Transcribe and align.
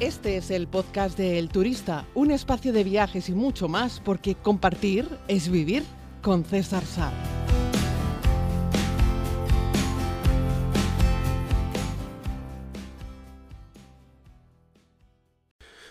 Este 0.00 0.36
es 0.36 0.52
el 0.52 0.68
podcast 0.68 1.18
de 1.18 1.40
El 1.40 1.48
Turista, 1.48 2.06
un 2.14 2.30
espacio 2.30 2.72
de 2.72 2.84
viajes 2.84 3.28
y 3.28 3.32
mucho 3.32 3.66
más, 3.66 3.98
porque 3.98 4.36
compartir 4.36 5.08
es 5.26 5.50
vivir 5.50 5.82
con 6.22 6.44
César 6.44 6.84
Sá. 6.84 7.12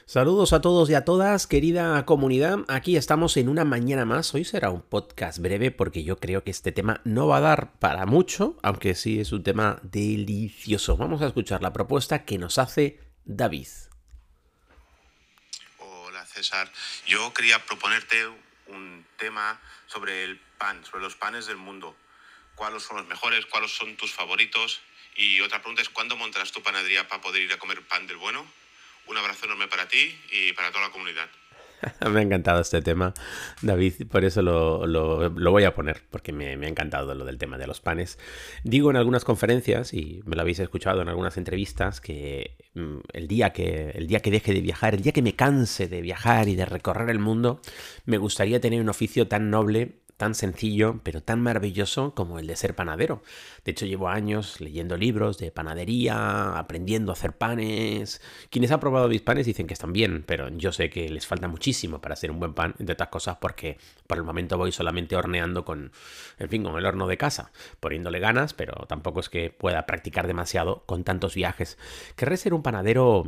Saludos 0.05 0.53
a 0.53 0.61
todos 0.61 0.89
y 0.89 0.93
a 0.93 1.03
todas, 1.03 1.45
querida 1.45 2.05
comunidad. 2.05 2.59
Aquí 2.69 2.95
estamos 2.95 3.35
en 3.35 3.49
una 3.49 3.65
mañana 3.65 4.05
más. 4.05 4.33
Hoy 4.33 4.45
será 4.45 4.69
un 4.69 4.83
podcast 4.83 5.39
breve 5.39 5.71
porque 5.71 6.05
yo 6.05 6.15
creo 6.15 6.45
que 6.45 6.51
este 6.51 6.71
tema 6.71 7.01
no 7.03 7.27
va 7.27 7.37
a 7.37 7.41
dar 7.41 7.77
para 7.79 8.05
mucho, 8.05 8.55
aunque 8.63 8.95
sí 8.95 9.19
es 9.19 9.33
un 9.33 9.43
tema 9.43 9.81
delicioso. 9.83 10.95
Vamos 10.95 11.21
a 11.21 11.27
escuchar 11.27 11.61
la 11.61 11.73
propuesta 11.73 12.23
que 12.23 12.37
nos 12.37 12.57
hace 12.57 13.01
David. 13.25 13.67
César, 16.27 16.71
yo 17.05 17.33
quería 17.33 17.65
proponerte 17.65 18.27
un 18.67 19.05
tema 19.17 19.59
sobre 19.87 20.23
el 20.23 20.37
pan, 20.57 20.83
sobre 20.85 21.03
los 21.03 21.15
panes 21.15 21.45
del 21.45 21.57
mundo. 21.57 21.95
¿Cuáles 22.55 22.83
son 22.83 22.97
los 22.97 23.07
mejores? 23.07 23.45
¿Cuáles 23.45 23.71
son 23.71 23.95
tus 23.97 24.11
favoritos? 24.11 24.81
Y 25.15 25.41
otra 25.41 25.59
pregunta 25.59 25.81
es, 25.81 25.89
¿cuándo 25.89 26.15
montarás 26.15 26.51
tu 26.51 26.61
panadería 26.61 27.07
para 27.07 27.21
poder 27.21 27.41
ir 27.41 27.53
a 27.53 27.57
comer 27.57 27.81
pan 27.87 28.07
del 28.07 28.17
bueno? 28.17 28.45
Un 29.05 29.17
abrazo 29.17 29.45
enorme 29.45 29.67
para 29.67 29.87
ti 29.87 30.19
y 30.31 30.53
para 30.53 30.71
toda 30.71 30.87
la 30.87 30.91
comunidad. 30.91 31.29
me 32.11 32.19
ha 32.19 32.23
encantado 32.23 32.61
este 32.61 32.81
tema, 32.81 33.13
David, 33.61 34.07
por 34.09 34.25
eso 34.25 34.41
lo, 34.41 35.29
voy 35.29 35.63
a 35.63 35.73
poner, 35.73 36.03
porque 36.09 36.31
me, 36.31 36.57
me, 36.57 36.65
ha 36.65 36.69
encantado 36.69 37.13
lo 37.15 37.25
del 37.25 37.37
tema 37.37 37.57
de 37.57 37.67
los 37.67 37.81
panes. 37.81 38.17
Digo 38.63 38.89
en 38.89 38.97
algunas 38.97 39.23
conferencias, 39.23 39.93
y 39.93 40.21
me 40.25 40.35
lo 40.35 40.41
habéis 40.41 40.59
escuchado 40.59 41.01
en 41.01 41.09
algunas 41.09 41.37
entrevistas, 41.37 42.01
que 42.01 42.57
mm, 42.73 42.97
el 43.13 43.27
día 43.27 43.51
que, 43.51 43.91
el 43.91 44.07
día 44.07 44.21
que 44.21 44.31
deje 44.31 44.53
de 44.53 44.61
viajar, 44.61 44.95
el 44.95 45.01
día 45.01 45.11
que 45.11 45.21
me 45.21 45.35
canse 45.35 45.87
de 45.87 46.01
viajar 46.01 46.47
y 46.47 46.55
de 46.55 46.65
recorrer 46.65 47.09
el 47.09 47.19
mundo, 47.19 47.61
me 48.05 48.17
gustaría 48.17 48.59
tener 48.59 48.81
un 48.81 48.89
oficio 48.89 49.27
tan 49.27 49.49
noble 49.49 50.06
tan 50.17 50.33
sencillo, 50.33 50.99
pero 51.03 51.21
tan 51.21 51.41
maravilloso 51.41 52.13
como 52.15 52.39
el 52.39 52.47
de 52.47 52.55
ser 52.55 52.75
panadero. 52.75 53.21
De 53.63 53.71
hecho, 53.71 53.85
llevo 53.85 54.09
años 54.09 54.59
leyendo 54.59 54.97
libros 54.97 55.37
de 55.37 55.51
panadería, 55.51 56.57
aprendiendo 56.57 57.11
a 57.11 57.13
hacer 57.13 57.33
panes. 57.33 58.21
Quienes 58.49 58.71
han 58.71 58.79
probado 58.79 59.07
mis 59.07 59.21
panes 59.21 59.45
dicen 59.45 59.67
que 59.67 59.73
están 59.73 59.93
bien, 59.93 60.23
pero 60.25 60.49
yo 60.49 60.71
sé 60.71 60.89
que 60.89 61.09
les 61.09 61.27
falta 61.27 61.47
muchísimo 61.47 62.01
para 62.01 62.13
hacer 62.13 62.31
un 62.31 62.39
buen 62.39 62.53
pan, 62.53 62.73
entre 62.79 62.93
otras 62.93 63.09
cosas 63.09 63.37
porque 63.39 63.77
por 64.07 64.17
el 64.17 64.23
momento 64.23 64.57
voy 64.57 64.71
solamente 64.71 65.15
horneando 65.15 65.63
con, 65.63 65.91
en 66.39 66.49
fin, 66.49 66.63
con 66.63 66.77
el 66.77 66.85
horno 66.85 67.07
de 67.07 67.17
casa, 67.17 67.51
poniéndole 67.79 68.19
ganas, 68.19 68.53
pero 68.53 68.73
tampoco 68.87 69.19
es 69.19 69.29
que 69.29 69.51
pueda 69.51 69.85
practicar 69.85 70.25
demasiado 70.25 70.83
con 70.85 71.03
tantos 71.03 71.35
viajes. 71.35 71.77
Querré 72.15 72.37
ser 72.37 72.55
un 72.55 72.63
panadero, 72.63 73.23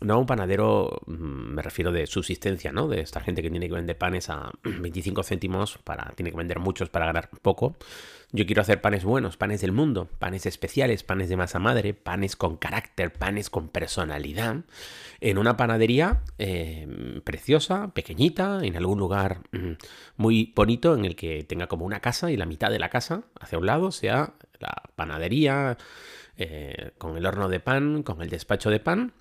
no 0.00 0.18
un 0.18 0.26
panadero, 0.26 1.02
mm, 1.06 1.54
me 1.54 1.62
refiero 1.62 1.92
de 1.92 2.06
subsistencia, 2.06 2.72
¿no? 2.72 2.88
De 2.88 3.00
esta 3.00 3.20
gente 3.20 3.42
que 3.42 3.50
tiene 3.50 3.68
que 3.68 3.74
vender 3.74 3.96
panes 3.96 4.28
a 4.28 4.50
25 4.64 5.22
céntimos 5.22 5.78
para, 5.84 6.12
tiene 6.16 6.31
vender 6.36 6.58
muchos 6.58 6.88
para 6.88 7.06
ganar 7.06 7.30
poco. 7.42 7.76
Yo 8.34 8.46
quiero 8.46 8.62
hacer 8.62 8.80
panes 8.80 9.04
buenos, 9.04 9.36
panes 9.36 9.60
del 9.60 9.72
mundo, 9.72 10.08
panes 10.18 10.46
especiales, 10.46 11.02
panes 11.02 11.28
de 11.28 11.36
masa 11.36 11.58
madre, 11.58 11.92
panes 11.92 12.34
con 12.34 12.56
carácter, 12.56 13.12
panes 13.12 13.50
con 13.50 13.68
personalidad, 13.68 14.64
en 15.20 15.36
una 15.36 15.58
panadería 15.58 16.22
eh, 16.38 17.20
preciosa, 17.24 17.92
pequeñita, 17.92 18.60
en 18.62 18.76
algún 18.76 18.98
lugar 18.98 19.40
mm, 19.52 19.72
muy 20.16 20.50
bonito, 20.56 20.94
en 20.94 21.04
el 21.04 21.14
que 21.14 21.44
tenga 21.44 21.66
como 21.66 21.84
una 21.84 22.00
casa 22.00 22.30
y 22.30 22.38
la 22.38 22.46
mitad 22.46 22.70
de 22.70 22.78
la 22.78 22.88
casa 22.88 23.24
hacia 23.38 23.58
un 23.58 23.66
lado 23.66 23.92
sea 23.92 24.32
la 24.60 24.82
panadería, 24.96 25.76
eh, 26.38 26.92
con 26.96 27.18
el 27.18 27.26
horno 27.26 27.50
de 27.50 27.60
pan, 27.60 28.02
con 28.02 28.22
el 28.22 28.30
despacho 28.30 28.70
de 28.70 28.80
pan, 28.80 29.12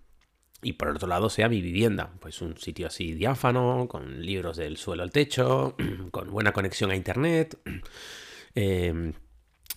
y 0.62 0.73
por 0.73 0.90
otro 0.90 1.08
lado 1.08 1.30
sea 1.30 1.50
mi 1.50 1.62
vivienda, 1.62 2.12
pues 2.20 2.42
un 2.42 2.58
sitio 2.58 2.88
así 2.88 3.14
diáfano, 3.14 3.88
con 3.90 4.22
libros 4.22 4.58
del 4.58 4.78
suelo 4.78 5.03
al 5.03 5.12
techo, 5.12 5.75
con 6.12 6.31
buena 6.31 6.52
conexión 6.53 6.91
a 6.91 6.96
internet. 6.96 7.58
Eh, 8.53 9.13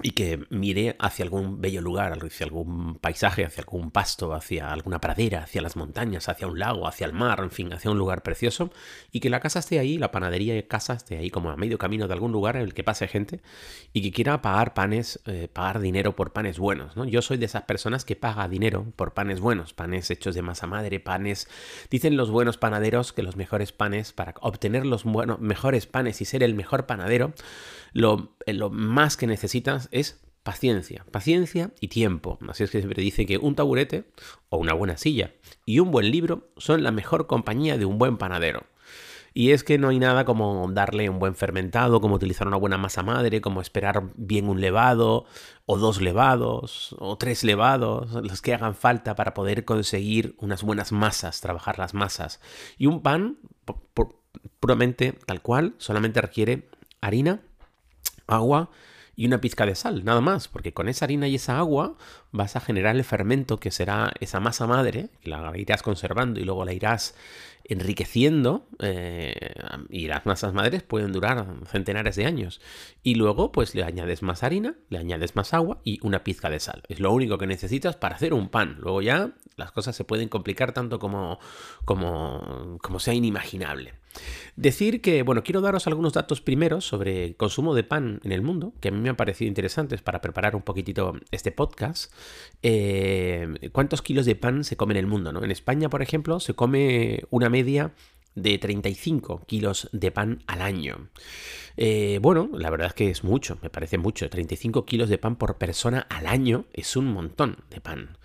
y 0.03 0.11
que 0.11 0.45
mire 0.51 0.97
hacia 0.99 1.25
algún 1.25 1.61
bello 1.61 1.81
lugar, 1.81 2.19
hacia 2.21 2.45
algún 2.45 2.97
paisaje, 2.97 3.45
hacia 3.45 3.61
algún 3.63 3.93
pasto, 3.93 4.35
hacia 4.35 4.73
alguna 4.73 5.01
pradera, 5.01 5.45
hacia 5.45 5.63
las 5.63 5.77
montañas, 5.77 6.29
hacia 6.29 6.49
un 6.49 6.59
lago, 6.59 6.89
hacia 6.89 7.07
el 7.07 7.13
mar, 7.13 7.39
en 7.41 7.53
fin, 7.53 7.73
hacia 7.73 7.93
un 7.93 7.99
lugar 7.99 8.23
precioso, 8.23 8.71
y 9.13 9.21
que 9.21 9.31
la 9.31 9.39
casa 9.39 9.61
esté 9.61 9.79
ahí, 9.79 9.97
la 9.97 10.11
panadería 10.11 10.55
de 10.55 10.67
casa 10.67 10.95
esté 10.95 11.17
ahí 11.19 11.31
como 11.31 11.51
a 11.51 11.57
medio 11.57 11.79
camino 11.79 12.09
de 12.09 12.15
algún 12.15 12.33
lugar 12.33 12.57
en 12.57 12.63
el 12.63 12.75
que 12.75 12.83
pase 12.83 13.07
gente 13.07 13.41
y 13.93 14.03
que 14.03 14.11
quiera 14.11 14.43
pagar 14.43 14.75
panes, 14.75 15.21
eh, 15.27 15.49
pagar 15.53 15.79
dinero 15.79 16.17
por 16.17 16.33
panes 16.33 16.59
buenos, 16.59 16.97
¿no? 16.97 17.05
Yo 17.05 17.23
soy 17.23 17.37
de 17.37 17.47
esas 17.47 17.63
personas 17.63 18.05
que 18.05 18.17
paga 18.17 18.49
dinero 18.49 18.93
por 18.97 19.15
panes 19.15 19.39
buenos, 19.39 19.75
panes 19.75 20.11
hechos 20.11 20.35
de 20.35 20.43
masa 20.43 20.67
madre, 20.67 20.99
panes... 20.99 21.49
Dicen 21.89 22.17
los 22.17 22.31
buenos 22.31 22.59
panaderos 22.59 23.13
que 23.13 23.23
los 23.23 23.37
mejores 23.37 23.71
panes, 23.71 24.13
para 24.13 24.35
obtener 24.41 24.85
los 24.87 25.07
mejores 25.07 25.87
panes 25.87 26.21
y 26.21 26.25
ser 26.25 26.43
el 26.43 26.55
mejor 26.55 26.87
panadero, 26.87 27.33
lo, 27.95 28.37
eh, 28.45 28.53
lo 28.53 28.69
más 28.69 29.17
que 29.17 29.27
necesitas 29.27 29.89
es 29.91 30.21
paciencia, 30.43 31.07
paciencia 31.11 31.73
y 31.81 31.89
tiempo. 31.89 32.39
Así 32.49 32.63
es 32.63 32.71
que 32.71 32.79
siempre 32.79 33.03
dice 33.03 33.25
que 33.25 33.39
un 33.39 33.55
taburete 33.55 34.05
o 34.51 34.59
una 34.59 34.75
buena 34.75 34.99
silla 34.99 35.33
y 35.65 35.81
un 35.81 35.91
buen 35.91 36.11
libro 36.11 36.51
son 36.59 36.83
la 36.83 36.93
mejor 36.93 37.27
compañía 37.27 37.79
de 37.79 37.87
un 37.87 37.97
buen 37.97 38.19
panadero. 38.19 38.67
Y 39.37 39.51
es 39.51 39.65
que 39.65 39.79
no 39.79 39.89
hay 39.89 39.99
nada 39.99 40.25
como 40.25 40.71
darle 40.71 41.11
un 41.11 41.19
buen 41.19 41.35
fermentado, 41.35 42.01
como 42.01 42.15
utilizar 42.15 42.47
una 42.47 42.57
buena 42.57 42.79
masa 42.79 43.03
madre, 43.03 43.41
como 43.41 43.61
esperar 43.61 44.13
bien 44.15 44.49
un 44.49 44.61
levado, 44.61 45.25
o 45.67 45.77
dos 45.77 46.01
levados, 46.01 46.95
o 47.01 47.19
tres 47.19 47.43
levados, 47.43 48.13
los 48.13 48.41
que 48.41 48.55
hagan 48.55 48.77
falta 48.77 49.17
para 49.17 49.35
poder 49.35 49.65
conseguir 49.65 50.37
unas 50.39 50.63
buenas 50.63 50.93
masas, 50.93 51.41
trabajar 51.41 51.81
las 51.81 51.95
masas. 51.95 52.41
Y 52.79 52.87
un 52.87 53.03
pan, 53.03 53.39
puramente 54.61 55.19
tal 55.27 55.43
cual, 55.43 55.75
solamente 55.79 56.21
requiere 56.21 56.69
harina, 57.01 57.41
agua 58.27 58.71
y 59.17 59.27
una 59.27 59.41
pizca 59.41 59.65
de 59.65 59.75
sal, 59.75 60.05
nada 60.05 60.21
más, 60.21 60.49
porque 60.49 60.73
con 60.73 60.89
esa 60.89 61.05
harina 61.05 61.29
y 61.29 61.37
esa 61.37 61.59
agua 61.59 61.97
vas 62.33 62.57
a 62.57 62.61
generar 62.61 62.97
el 62.97 63.05
fermento 63.05 63.61
que 63.61 63.71
será 63.71 64.13
esa 64.21 64.41
masa 64.41 64.67
madre, 64.67 65.09
que 65.23 65.31
la 65.31 65.53
irás 65.57 65.83
conservando 65.83 66.41
y 66.41 66.45
luego 66.45 66.65
la 66.65 66.73
irás 66.73 67.15
enriqueciendo 67.67 68.67
eh, 68.81 69.55
y 69.89 70.07
las 70.07 70.27
masas 70.27 70.53
madres 70.53 70.83
pueden 70.83 71.13
durar 71.13 71.47
centenares 71.67 72.17
de 72.17 72.27
años. 72.27 72.61
Y 73.03 73.15
luego 73.15 73.53
pues 73.53 73.75
le 73.75 73.85
añades 73.85 74.23
más 74.23 74.43
harina, 74.43 74.75
le 74.91 74.99
añades 74.99 75.37
más 75.37 75.55
agua 75.55 75.79
y 75.85 75.99
una 76.03 76.25
pizca 76.25 76.51
de 76.51 76.61
sal. 76.61 76.83
Es 76.89 77.01
lo 77.01 77.13
único 77.13 77.39
que 77.39 77.47
necesitas 77.47 77.97
para 77.97 78.17
hacer 78.17 78.35
un 78.35 78.49
pan. 78.49 78.79
Luego 78.81 79.01
ya 79.01 79.31
las 79.57 79.73
cosas 79.73 79.97
se 79.97 80.05
pueden 80.05 80.29
complicar 80.29 80.73
tanto 80.73 80.99
como, 80.99 81.39
como, 81.85 82.79
como 82.83 82.99
sea 82.99 83.15
inimaginable. 83.15 83.95
Decir 84.57 85.01
que, 85.01 85.23
bueno, 85.23 85.43
quiero 85.43 85.61
daros 85.61 85.87
algunos 85.87 86.13
datos 86.13 86.41
primeros 86.41 86.85
sobre 86.87 87.35
consumo 87.35 87.75
de 87.75 87.85
pan 87.85 88.21
en 88.25 88.33
el 88.33 88.43
mundo, 88.43 88.73
que 88.81 88.89
a 88.89 88.91
mí 88.91 89.01
me 89.01 89.09
han 89.09 89.17
parecido 89.17 89.49
interesantes 89.49 90.03
para 90.03 90.21
preparar 90.21 90.55
un 90.55 90.63
poquitito 90.63 91.15
este 91.31 91.53
podcast. 91.53 92.13
Eh, 92.63 93.71
¿Cuántos 93.73 94.03
kilos 94.03 94.27
de 94.27 94.37
pan 94.37 94.65
se 94.65 94.77
come 94.77 94.95
en 94.95 94.99
el 94.99 95.07
mundo? 95.07 95.33
¿no? 95.33 95.43
En 95.43 95.51
España, 95.51 95.89
por 95.89 96.03
ejemplo, 96.03 96.41
se 96.41 96.55
come 96.55 97.25
una 97.31 97.49
media 97.49 97.93
de 98.35 98.59
35 98.59 99.43
kilos 99.47 99.89
de 99.93 100.11
pan 100.11 100.43
al 100.47 100.63
año. 100.63 101.09
Eh, 101.77 102.19
bueno, 102.23 102.51
la 102.53 102.71
verdad 102.71 102.89
es 102.89 102.95
que 102.95 103.11
es 103.11 103.25
mucho, 103.25 103.59
me 103.63 103.71
parece 103.71 103.99
mucho. 103.99 104.29
35 104.29 104.85
kilos 104.85 105.09
de 105.09 105.19
pan 105.19 105.37
por 105.37 105.57
persona 105.57 106.07
al 106.11 106.27
año 106.27 106.67
es 106.73 106.97
un 106.97 107.07
montón 107.07 107.59
de 107.71 107.81
pan. 107.81 108.19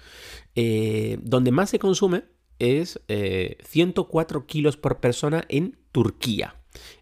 Eh, 0.55 1.19
donde 1.21 1.51
más 1.51 1.69
se 1.69 1.79
consume 1.79 2.23
es 2.59 2.99
104 3.07 4.45
kilos 4.45 4.77
por 4.77 4.99
persona 4.99 5.45
en 5.49 5.77
Turquía. 5.91 6.55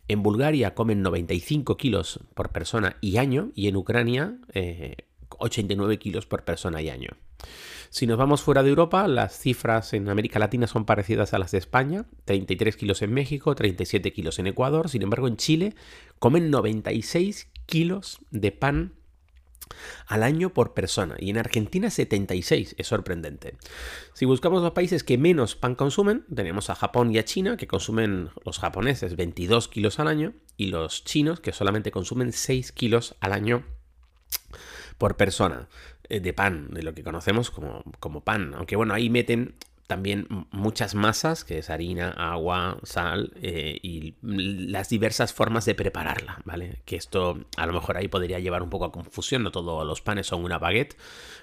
En 0.08 0.24
Bulgaria 0.24 0.74
comen 0.74 1.02
95 1.02 1.76
kilos 1.78 2.20
por 2.34 2.50
persona 2.50 2.98
y 3.02 3.18
año 3.18 3.52
y 3.56 3.68
en 3.68 3.76
Ucrania 3.76 4.38
89 5.38 5.94
eh, 5.94 5.98
kilos 5.98 6.26
por 6.26 6.44
persona 6.44 6.82
y 6.82 6.90
año. 6.90 7.10
Si 7.90 8.08
nos 8.08 8.18
vamos 8.18 8.42
fuera 8.42 8.64
de 8.64 8.70
Europa, 8.70 9.08
las 9.08 9.38
cifras 9.38 9.94
en 9.94 10.10
América 10.10 10.40
Latina 10.40 10.68
son 10.68 10.86
parecidas 10.86 11.34
a 11.34 11.40
las 11.40 11.52
de 11.52 11.58
España, 11.58 12.06
33 12.26 12.76
kilos 12.76 13.02
en 13.02 13.14
México, 13.14 13.56
37 13.56 14.12
kilos 14.12 14.40
en 14.40 14.48
Ecuador, 14.48 14.90
sin 14.90 15.04
embargo 15.04 15.28
en 15.28 15.38
Chile 15.38 15.76
comen 16.20 16.50
96 16.50 17.50
kilos 17.66 18.20
de 18.32 18.52
pan 18.52 18.94
al 20.08 20.24
año 20.24 20.54
por 20.54 20.74
persona 20.74 21.16
y 21.20 21.30
en 21.30 21.38
Argentina 21.38 21.90
76, 21.90 22.76
es 22.78 22.88
sorprendente. 22.88 23.56
Si 24.14 24.26
buscamos 24.26 24.62
los 24.62 24.72
países 24.72 25.04
que 25.04 25.18
menos 25.18 25.56
pan 25.56 25.76
consumen, 25.76 26.26
tenemos 26.34 26.70
a 26.70 26.76
Japón 26.76 27.14
y 27.14 27.18
a 27.18 27.26
China, 27.26 27.58
que 27.58 27.68
consumen 27.68 28.30
los 28.46 28.60
japoneses 28.60 29.16
22 29.16 29.68
kilos 29.68 30.00
al 30.00 30.08
año 30.08 30.34
y 30.56 30.68
los 30.68 31.04
chinos 31.04 31.40
que 31.40 31.54
solamente 31.54 31.92
consumen 31.92 32.34
6 32.34 32.72
kilos 32.72 33.16
al 33.20 33.34
año 33.34 33.64
por 34.98 35.16
persona 35.16 35.68
eh, 36.10 36.20
de 36.20 36.34
pan, 36.34 36.70
de 36.72 36.84
lo 36.84 36.94
que 36.94 37.04
conocemos 37.04 37.52
como, 37.52 37.84
como 38.00 38.24
pan. 38.24 38.54
Aunque 38.56 38.76
bueno, 38.76 38.94
ahí 38.94 39.10
meten 39.10 39.56
también 39.88 40.28
muchas 40.52 40.96
masas, 40.96 41.46
que 41.46 41.60
es 41.60 41.70
harina, 41.70 42.12
agua, 42.12 42.78
sal 42.84 43.32
eh, 43.42 43.80
y 43.82 44.16
las 44.22 44.90
diversas 44.90 45.34
formas 45.34 45.64
de 45.66 45.76
prepararla, 45.76 46.42
¿vale? 46.44 46.82
Que 46.84 46.98
esto 46.98 47.40
a 47.56 47.66
lo 47.66 47.74
mejor 47.74 47.96
ahí 47.96 48.10
podría 48.10 48.40
llevar 48.40 48.64
un 48.64 48.70
poco 48.70 48.84
a 48.86 48.92
confusión, 48.92 49.44
no 49.44 49.52
todos 49.52 49.88
los 49.88 50.02
panes 50.02 50.28
son 50.28 50.44
una 50.44 50.60
baguette, 50.60 50.98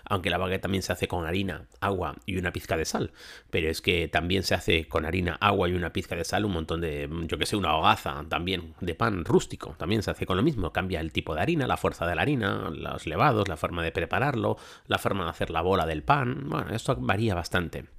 aunque 0.05 0.29
la 0.29 0.37
baguette 0.37 0.61
también 0.61 0.82
se 0.82 0.93
hace 0.93 1.08
con 1.08 1.25
harina, 1.25 1.67
agua 1.81 2.17
y 2.26 2.37
una 2.37 2.52
pizca 2.52 2.76
de 2.76 2.85
sal, 2.85 3.12
pero 3.50 3.70
es 3.70 3.81
que 3.81 4.08
también 4.08 4.43
se 4.43 4.55
hace 4.55 4.87
con 4.88 5.06
harina, 5.06 5.38
agua 5.41 5.70
y 5.70 5.73
una 5.73 5.94
pizca 5.94 6.14
de 6.14 6.25
sal 6.25 6.44
un 6.44 6.52
montón 6.52 6.82
de, 6.82 7.08
yo 7.26 7.38
que 7.38 7.46
sé, 7.46 7.56
una 7.56 7.75
hogaza 7.75 8.26
también 8.29 8.75
de 8.81 8.94
pan 8.94 9.25
rústico, 9.25 9.75
también 9.79 10.02
se 10.02 10.11
hace 10.11 10.26
con 10.26 10.37
lo 10.37 10.43
mismo, 10.43 10.70
cambia 10.70 11.00
el 11.00 11.12
tipo 11.12 11.35
de 11.35 11.41
harina, 11.41 11.67
la 11.67 11.79
fuerza 11.79 12.06
de 12.06 12.14
la 12.14 12.23
harina, 12.23 12.69
los 12.70 13.06
levados, 13.06 13.49
la 13.49 13.56
forma 13.56 13.82
de 13.82 13.91
prepararlo, 13.91 14.58
la 14.87 14.99
forma 14.99 15.25
de 15.25 15.31
hacer 15.31 15.49
la 15.49 15.62
bola 15.62 15.87
del 15.87 16.02
pan, 16.02 16.44
bueno, 16.50 16.75
esto 16.75 16.94
varía 16.96 17.35
bastante. 17.35 17.94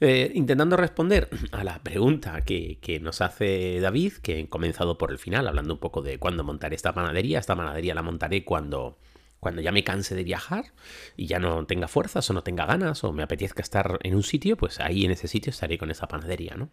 Eh, 0.00 0.30
intentando 0.34 0.76
responder 0.76 1.28
a 1.50 1.64
la 1.64 1.82
pregunta 1.82 2.40
que, 2.42 3.00
nos 3.02 3.20
hace 3.20 3.80
David, 3.80 4.14
que 4.22 4.40
he 4.40 4.48
comenzado 4.48 4.96
por 4.98 5.10
el 5.10 5.18
final, 5.18 5.48
hablando 5.48 5.74
un 5.74 5.80
poco 5.80 6.02
de 6.02 6.18
cuándo 6.18 6.44
montaré 6.44 6.76
esta 6.76 6.94
panadería. 6.94 7.38
Esta 7.38 7.56
panadería 7.56 7.94
la 7.94 8.02
montaré 8.02 8.44
cuando, 8.44 8.98
cuando 9.40 9.60
ya 9.60 9.72
me 9.72 9.84
canse 9.84 10.14
de 10.14 10.24
viajar 10.24 10.66
y 11.16 11.26
ya 11.26 11.38
no 11.38 11.66
tenga 11.66 11.88
fuerzas 11.88 12.28
o 12.30 12.32
no 12.32 12.42
tenga 12.42 12.66
ganas 12.66 13.02
o 13.04 13.12
me 13.12 13.22
apetezca 13.22 13.62
estar 13.62 13.98
en 14.02 14.14
un 14.14 14.22
sitio, 14.22 14.56
pues 14.56 14.80
ahí 14.80 15.04
en 15.04 15.10
ese 15.10 15.28
sitio 15.28 15.50
estaré 15.50 15.78
con 15.78 15.90
esa 15.90 16.06
panadería, 16.06 16.54
¿no? 16.56 16.70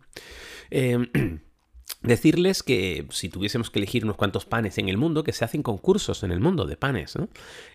Eh, 0.69 1.00
Decirles 2.01 2.62
que 2.62 3.07
si 3.09 3.30
tuviésemos 3.30 3.69
que 3.71 3.80
elegir 3.80 4.03
unos 4.03 4.15
cuantos 4.15 4.45
panes 4.45 4.77
en 4.77 4.89
el 4.89 4.97
mundo, 4.97 5.24
que 5.24 5.33
se 5.33 5.44
hacen 5.44 5.63
concursos 5.63 6.24
en 6.24 6.31
el 6.31 6.39
mundo 6.39 6.65
de 6.65 6.77
panes. 6.77 7.15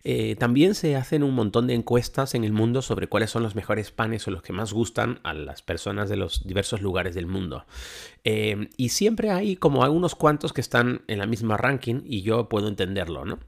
Eh, 0.05 0.37
también 0.37 0.75
se 0.75 0.96
hacen 0.96 1.22
un 1.22 1.34
montón 1.34 1.67
de 1.67 1.75
encuestas 1.75 2.34
en 2.34 2.44
el 2.44 2.52
mundo 2.52 2.82
sobre 2.82 3.08
cuáles 3.08 3.31
son 3.31 3.43
los 3.43 3.55
mejores 3.55 3.90
panes 3.90 4.26
o 4.26 4.31
los 4.31 4.43
que 4.43 4.52
más 4.52 4.72
gustan 4.72 5.20
a 5.22 5.34
las 5.34 5.62
personas 5.62 6.08
de 6.08 6.17
los 6.17 6.46
diversos 6.46 6.81
lugares 6.81 7.14
del 7.14 7.26
mundo. 7.26 7.64
Eh, 8.25 8.69
y 8.76 8.90
siempre 8.90 9.31
hay 9.31 9.56
como 9.56 9.82
algunos 9.82 10.14
cuantos 10.14 10.52
que 10.52 10.61
están 10.61 11.02
en 11.08 11.19
la 11.19 11.26
misma 11.26 11.56
ranking 11.56 12.02
y 12.05 12.22
yo 12.22 12.49
puedo 12.49 12.69
entenderlo. 12.69 13.25
¿no? 13.25 13.38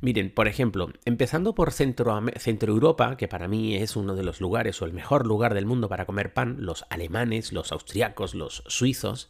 Miren, 0.00 0.30
por 0.30 0.48
ejemplo, 0.48 0.90
empezando 1.04 1.54
por 1.54 1.72
Centro, 1.72 2.20
Centro 2.36 2.72
Europa, 2.72 3.16
que 3.16 3.28
para 3.28 3.48
mí 3.48 3.76
es 3.76 3.96
uno 3.96 4.14
de 4.14 4.22
los 4.22 4.40
lugares 4.40 4.80
o 4.82 4.84
el 4.84 4.92
mejor 4.92 5.26
lugar 5.26 5.54
del 5.54 5.66
mundo 5.66 5.88
para 5.88 6.06
comer 6.06 6.32
pan, 6.32 6.56
los 6.60 6.84
alemanes, 6.90 7.52
los 7.52 7.72
austriacos, 7.72 8.34
los 8.34 8.62
suizos, 8.66 9.28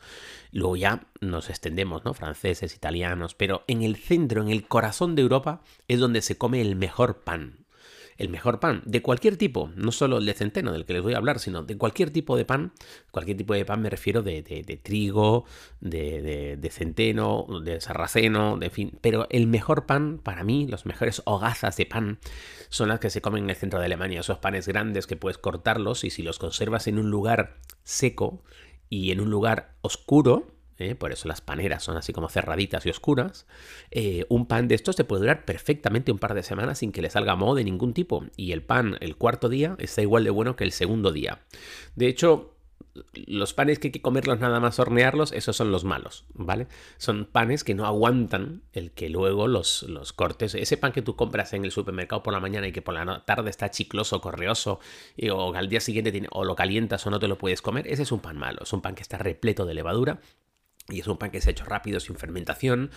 luego 0.52 0.76
ya 0.76 0.97
nos 1.20 1.50
extendemos, 1.50 2.04
¿no? 2.04 2.14
Franceses, 2.14 2.74
italianos, 2.74 3.34
pero 3.34 3.64
en 3.66 3.82
el 3.82 3.96
centro, 3.96 4.42
en 4.42 4.48
el 4.48 4.66
corazón 4.66 5.14
de 5.14 5.22
Europa, 5.22 5.62
es 5.88 6.00
donde 6.00 6.22
se 6.22 6.38
come 6.38 6.60
el 6.60 6.76
mejor 6.76 7.20
pan. 7.20 7.66
El 8.18 8.30
mejor 8.30 8.58
pan, 8.58 8.82
de 8.84 9.00
cualquier 9.00 9.36
tipo, 9.36 9.70
no 9.76 9.92
solo 9.92 10.18
el 10.18 10.26
de 10.26 10.34
centeno 10.34 10.72
del 10.72 10.84
que 10.84 10.92
les 10.92 11.02
voy 11.02 11.14
a 11.14 11.18
hablar, 11.18 11.38
sino 11.38 11.62
de 11.62 11.78
cualquier 11.78 12.10
tipo 12.10 12.36
de 12.36 12.44
pan. 12.44 12.72
Cualquier 13.12 13.36
tipo 13.36 13.54
de 13.54 13.64
pan 13.64 13.80
me 13.80 13.90
refiero 13.90 14.22
de, 14.22 14.42
trigo, 14.82 15.44
de, 15.80 16.56
de, 16.60 16.70
centeno, 16.70 17.46
de 17.62 17.80
sarraceno, 17.80 18.56
de 18.56 18.70
fin. 18.70 18.98
Pero 19.00 19.28
el 19.30 19.46
mejor 19.46 19.86
pan, 19.86 20.18
para 20.18 20.42
mí, 20.42 20.66
los 20.66 20.84
mejores 20.84 21.22
hogazas 21.26 21.76
de 21.76 21.86
pan, 21.86 22.18
son 22.70 22.88
las 22.88 22.98
que 22.98 23.08
se 23.08 23.22
comen 23.22 23.44
en 23.44 23.50
el 23.50 23.56
centro 23.56 23.78
de 23.78 23.86
Alemania. 23.86 24.18
Esos 24.18 24.38
panes 24.38 24.66
grandes 24.66 25.06
que 25.06 25.14
puedes 25.14 25.38
cortarlos 25.38 26.02
y 26.02 26.10
si 26.10 26.22
los 26.22 26.40
conservas 26.40 26.88
en 26.88 26.98
un 26.98 27.12
lugar 27.12 27.58
seco 27.84 28.42
y 28.90 29.12
en 29.12 29.20
un 29.20 29.30
lugar 29.30 29.76
oscuro, 29.80 30.57
¿eh? 30.78 30.94
por 30.94 31.12
eso 31.12 31.28
las 31.28 31.40
paneras 31.40 31.82
son 31.82 31.96
así 31.96 32.12
como 32.12 32.28
cerraditas 32.28 32.86
y 32.86 32.90
oscuras, 32.90 33.46
eh, 33.90 34.25
un 34.28 34.46
pan 34.46 34.69
de 34.69 34.75
estos 34.75 34.96
te 34.96 35.04
puede 35.04 35.20
durar 35.20 35.44
perfectamente 35.44 36.12
un 36.12 36.19
par 36.19 36.34
de 36.34 36.42
semanas 36.42 36.78
sin 36.78 36.92
que 36.92 37.02
le 37.02 37.10
salga 37.10 37.36
moho 37.36 37.54
de 37.54 37.64
ningún 37.64 37.94
tipo. 37.94 38.25
Y 38.36 38.52
el 38.52 38.62
pan 38.62 38.96
el 39.00 39.16
cuarto 39.16 39.48
día 39.48 39.76
está 39.78 40.02
igual 40.02 40.25
de 40.25 40.30
bueno 40.30 40.56
que 40.56 40.64
el 40.64 40.72
segundo 40.72 41.12
día. 41.12 41.40
De 41.96 42.06
hecho, 42.06 42.54
los 43.14 43.54
panes 43.54 43.78
que 43.78 43.88
hay 43.88 43.92
que 43.92 44.02
comerlos 44.02 44.40
nada 44.40 44.60
más 44.60 44.78
hornearlos, 44.78 45.32
esos 45.32 45.56
son 45.56 45.70
los 45.70 45.84
malos, 45.84 46.25
¿vale? 46.34 46.66
Son 46.96 47.26
panes 47.26 47.64
que 47.64 47.74
no 47.74 47.86
aguantan 47.86 48.62
el 48.72 48.90
que 48.92 49.08
luego 49.08 49.46
los, 49.46 49.84
los 49.84 50.12
cortes. 50.12 50.54
Ese 50.54 50.76
pan 50.76 50.92
que 50.92 51.02
tú 51.02 51.16
compras 51.16 51.52
en 51.52 51.64
el 51.64 51.70
supermercado 51.70 52.22
por 52.22 52.32
la 52.32 52.40
mañana 52.40 52.69
y 52.69 52.72
que 52.72 52.82
por 52.82 52.94
la 52.94 53.24
tarde 53.24 53.50
está 53.50 53.70
chicloso, 53.70 54.20
correoso, 54.20 54.81
o 55.31 55.54
al 55.54 55.69
día 55.69 55.81
siguiente 55.81 56.26
o 56.31 56.44
lo 56.44 56.56
calientas 56.56 57.06
o 57.06 57.10
no 57.10 57.19
te 57.19 57.28
lo 57.28 57.38
puedes 57.38 57.62
comer, 57.62 57.86
ese 57.86 58.02
es 58.02 58.12
un 58.12 58.20
pan 58.20 58.38
malo. 58.38 58.62
Es 58.62 58.72
un 58.72 58.81
pan 58.81 58.94
que 58.94 59.02
está 59.02 59.19
repleto 59.19 59.64
de 59.64 59.74
levadura 59.74 60.20
y 60.90 61.00
es 61.00 61.06
un 61.06 61.19
pan 61.19 61.31
que 61.31 61.40
se 61.40 61.50
ha 61.50 61.52
hecho 61.52 61.67
rápido, 61.67 62.00
sin 62.00 62.17
fermentación, 62.17 62.90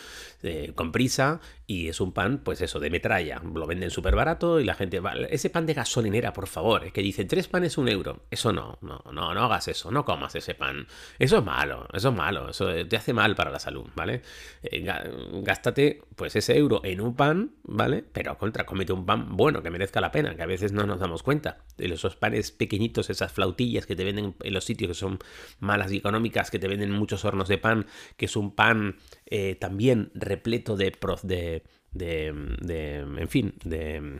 eh, 0.43 0.71
con 0.75 0.93
prisa, 0.93 1.41
y 1.67 1.89
es 1.89 1.99
un 1.99 2.13
pan, 2.13 2.39
pues 2.43 2.61
eso, 2.61 2.79
de 2.79 2.89
metralla. 2.89 3.41
Lo 3.53 3.67
venden 3.67 3.91
súper 3.91 4.15
barato 4.15 4.61
y 4.61 4.63
la 4.63 4.75
gente 4.75 5.01
va. 5.01 5.13
Ese 5.29 5.49
pan 5.49 5.65
de 5.65 5.73
gasolinera, 5.73 6.31
por 6.31 6.47
favor, 6.47 6.85
es 6.85 6.93
que 6.93 7.01
dice 7.01 7.25
tres 7.25 7.49
panes 7.49 7.77
un 7.77 7.89
euro. 7.89 8.23
Eso 8.31 8.53
no, 8.53 8.77
no, 8.81 9.03
no, 9.11 9.33
no 9.33 9.43
hagas 9.43 9.67
eso, 9.67 9.91
no 9.91 10.05
comas 10.05 10.35
ese 10.35 10.55
pan. 10.55 10.87
Eso 11.19 11.39
es 11.39 11.43
malo, 11.43 11.87
eso 11.93 12.09
es 12.09 12.15
malo, 12.15 12.49
eso 12.49 12.69
te 12.87 12.95
hace 12.95 13.11
mal 13.11 13.35
para 13.35 13.51
la 13.51 13.59
salud, 13.59 13.85
¿vale? 13.93 14.21
Eh, 14.63 14.85
gástate, 15.43 16.01
pues 16.15 16.35
ese 16.37 16.57
euro 16.57 16.79
en 16.85 17.01
un 17.01 17.15
pan, 17.15 17.55
¿vale? 17.63 18.05
Pero 18.13 18.37
contra, 18.37 18.65
cómete 18.65 18.93
un 18.93 19.05
pan 19.05 19.35
bueno, 19.35 19.61
que 19.61 19.69
merezca 19.69 19.99
la 19.99 20.11
pena, 20.11 20.35
que 20.35 20.43
a 20.43 20.47
veces 20.47 20.71
no 20.71 20.85
nos 20.85 20.99
damos 21.01 21.23
cuenta. 21.23 21.57
Esos 21.77 22.15
panes 22.15 22.51
pequeñitos, 22.51 23.09
esas 23.09 23.33
flautillas 23.33 23.85
que 23.85 23.97
te 23.97 24.05
venden 24.05 24.35
en 24.39 24.53
los 24.53 24.63
sitios 24.63 24.89
que 24.89 24.95
son 24.95 25.19
malas 25.59 25.91
y 25.91 25.97
económicas, 25.97 26.51
que 26.51 26.59
te 26.59 26.69
venden 26.69 26.91
muchos 26.91 27.25
hornos 27.25 27.49
de 27.49 27.57
pan 27.57 27.80
que 28.17 28.25
es 28.25 28.35
un 28.35 28.55
pan 28.55 28.97
eh, 29.25 29.55
también 29.55 30.11
repleto 30.13 30.75
de, 30.77 30.91
de, 31.23 31.63
de, 31.91 32.95
en 32.97 33.27
fin, 33.27 33.53
de, 33.63 34.19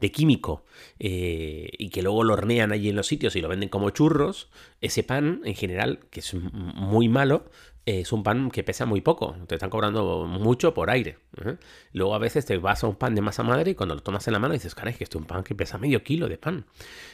de 0.00 0.12
químico 0.12 0.64
eh, 0.98 1.70
y 1.78 1.90
que 1.90 2.02
luego 2.02 2.24
lo 2.24 2.34
hornean 2.34 2.72
allí 2.72 2.88
en 2.88 2.96
los 2.96 3.06
sitios 3.06 3.36
y 3.36 3.40
lo 3.40 3.48
venden 3.48 3.68
como 3.68 3.90
churros, 3.90 4.50
ese 4.80 5.02
pan 5.02 5.40
en 5.44 5.54
general, 5.54 6.00
que 6.10 6.20
es 6.20 6.34
muy 6.34 7.08
malo, 7.08 7.50
es 7.86 8.12
un 8.12 8.22
pan 8.22 8.50
que 8.50 8.62
pesa 8.62 8.84
muy 8.84 9.00
poco, 9.00 9.34
te 9.46 9.54
están 9.54 9.70
cobrando 9.70 10.26
mucho 10.26 10.74
por 10.74 10.90
aire. 10.90 11.18
¿eh? 11.44 11.56
Luego 11.92 12.14
a 12.14 12.18
veces 12.18 12.44
te 12.44 12.58
vas 12.58 12.84
a 12.84 12.86
un 12.86 12.96
pan 12.96 13.14
de 13.14 13.22
masa 13.22 13.42
madre 13.42 13.70
y 13.70 13.74
cuando 13.74 13.94
lo 13.94 14.02
tomas 14.02 14.26
en 14.26 14.34
la 14.34 14.38
mano 14.38 14.52
dices, 14.52 14.74
caray, 14.74 14.94
que 14.94 15.04
este 15.04 15.16
es 15.16 15.22
un 15.22 15.26
pan 15.26 15.42
que 15.42 15.54
pesa 15.54 15.78
medio 15.78 16.02
kilo 16.02 16.28
de 16.28 16.36
pan. 16.36 16.66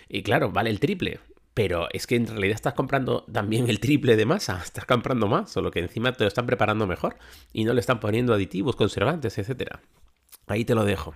Y 0.08 0.24
claro, 0.24 0.50
vale 0.50 0.70
el 0.70 0.80
triple 0.80 1.20
pero 1.54 1.86
es 1.92 2.06
que 2.06 2.16
en 2.16 2.26
realidad 2.26 2.56
estás 2.56 2.74
comprando 2.74 3.24
también 3.32 3.70
el 3.70 3.80
triple 3.80 4.16
de 4.16 4.26
masa, 4.26 4.60
estás 4.64 4.84
comprando 4.84 5.28
más, 5.28 5.50
solo 5.50 5.70
que 5.70 5.80
encima 5.80 6.12
te 6.12 6.24
lo 6.24 6.28
están 6.28 6.46
preparando 6.46 6.86
mejor 6.86 7.16
y 7.52 7.64
no 7.64 7.72
le 7.72 7.80
están 7.80 8.00
poniendo 8.00 8.34
aditivos, 8.34 8.76
conservantes, 8.76 9.38
etcétera. 9.38 9.80
Ahí 10.46 10.66
te 10.66 10.74
lo 10.74 10.84
dejo. 10.84 11.14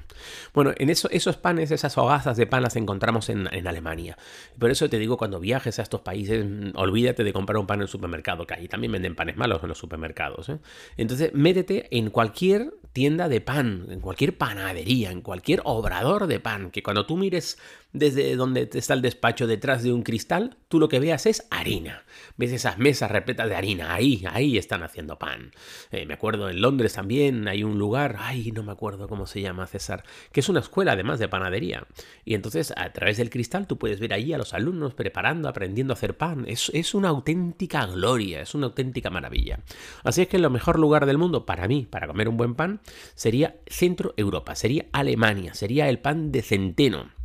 Bueno, 0.54 0.72
en 0.78 0.88
eso, 0.88 1.08
esos 1.10 1.36
panes, 1.36 1.70
esas 1.70 1.98
hogazas 1.98 2.38
de 2.38 2.46
pan 2.46 2.62
las 2.62 2.76
encontramos 2.76 3.28
en, 3.28 3.46
Alemania. 3.66 4.16
Por 4.58 4.70
eso 4.70 4.88
te 4.88 4.98
digo, 4.98 5.18
cuando 5.18 5.38
viajes 5.38 5.78
a 5.78 5.82
estos 5.82 6.00
países, 6.00 6.46
mm, 6.46 6.70
olvídate 6.76 7.24
de 7.24 7.32
comprar 7.34 7.58
un 7.58 7.66
pan 7.66 7.80
en 7.80 7.82
el 7.82 7.88
supermercado, 7.88 8.46
que 8.46 8.54
ahí 8.54 8.68
también 8.68 8.92
venden 8.92 9.14
panes 9.14 9.36
malos 9.36 9.62
en 9.62 9.68
los 9.68 9.76
supermercados. 9.76 10.48
¿eh? 10.48 10.58
Entonces, 10.96 11.32
métete 11.34 11.94
en 11.96 12.08
cualquier 12.08 12.72
tienda 12.94 13.28
de 13.28 13.42
pan, 13.42 13.86
en 13.90 14.00
cualquier 14.00 14.38
panadería, 14.38 15.10
en 15.10 15.20
cualquier 15.20 15.60
obrador 15.64 16.26
de 16.26 16.40
pan, 16.40 16.70
que 16.70 16.82
cuando 16.82 17.04
tú 17.04 17.18
mires 17.18 17.58
desde 17.92 18.36
donde 18.36 18.68
está 18.72 18.94
el 18.94 19.02
despacho 19.02 19.46
detrás 19.46 19.82
de 19.82 19.92
un 19.92 20.02
cristal, 20.02 20.56
tú 20.68 20.78
lo 20.78 20.88
que 20.88 21.00
veas 21.00 21.26
es 21.26 21.46
harina. 21.50 22.04
Ves 22.36 22.52
esas 22.52 22.78
mesas 22.78 23.10
repletas 23.10 23.48
de 23.48 23.56
harina, 23.56 23.94
ahí, 23.94 24.24
ahí 24.30 24.58
están 24.58 24.82
haciendo 24.82 25.18
pan. 25.18 25.52
Eh, 25.90 26.04
me 26.04 26.14
acuerdo 26.14 26.50
en 26.50 26.60
Londres 26.60 26.92
también 26.92 27.48
hay 27.48 27.64
un 27.64 27.78
lugar, 27.78 28.16
ay, 28.18 28.52
no 28.52 28.62
me 28.62 28.72
acuerdo 28.72 29.08
cómo 29.08 29.26
se 29.26 29.40
llama 29.40 29.66
César, 29.66 30.04
que 30.32 30.40
es 30.40 30.48
una 30.48 30.60
escuela 30.60 30.92
además 30.92 31.18
de 31.18 31.28
panadería. 31.28 31.86
Y 32.24 32.34
entonces 32.34 32.72
a 32.76 32.92
través 32.92 33.16
del 33.16 33.30
cristal 33.30 33.66
tú 33.66 33.78
puedes 33.78 34.00
ver 34.00 34.12
ahí 34.12 34.32
a 34.32 34.38
los 34.38 34.54
alumnos 34.54 34.94
preparando, 34.94 35.48
aprendiendo 35.48 35.92
a 35.92 35.96
hacer 35.96 36.16
pan. 36.16 36.44
Es, 36.46 36.70
es 36.74 36.94
una 36.94 37.08
auténtica 37.08 37.86
gloria, 37.86 38.42
es 38.42 38.54
una 38.54 38.66
auténtica 38.66 39.10
maravilla. 39.10 39.60
Así 40.04 40.22
es 40.22 40.28
que 40.28 40.36
el 40.36 40.48
mejor 40.50 40.78
lugar 40.78 41.06
del 41.06 41.18
mundo 41.18 41.46
para 41.46 41.68
mí, 41.68 41.86
para 41.88 42.06
comer 42.06 42.28
un 42.28 42.36
buen 42.36 42.54
pan, 42.54 42.80
sería 43.14 43.56
Centro 43.66 44.14
Europa, 44.16 44.54
sería 44.54 44.86
Alemania, 44.92 45.54
sería 45.54 45.88
el 45.88 45.98
pan 45.98 46.32
de 46.32 46.42
centeno. 46.42 47.17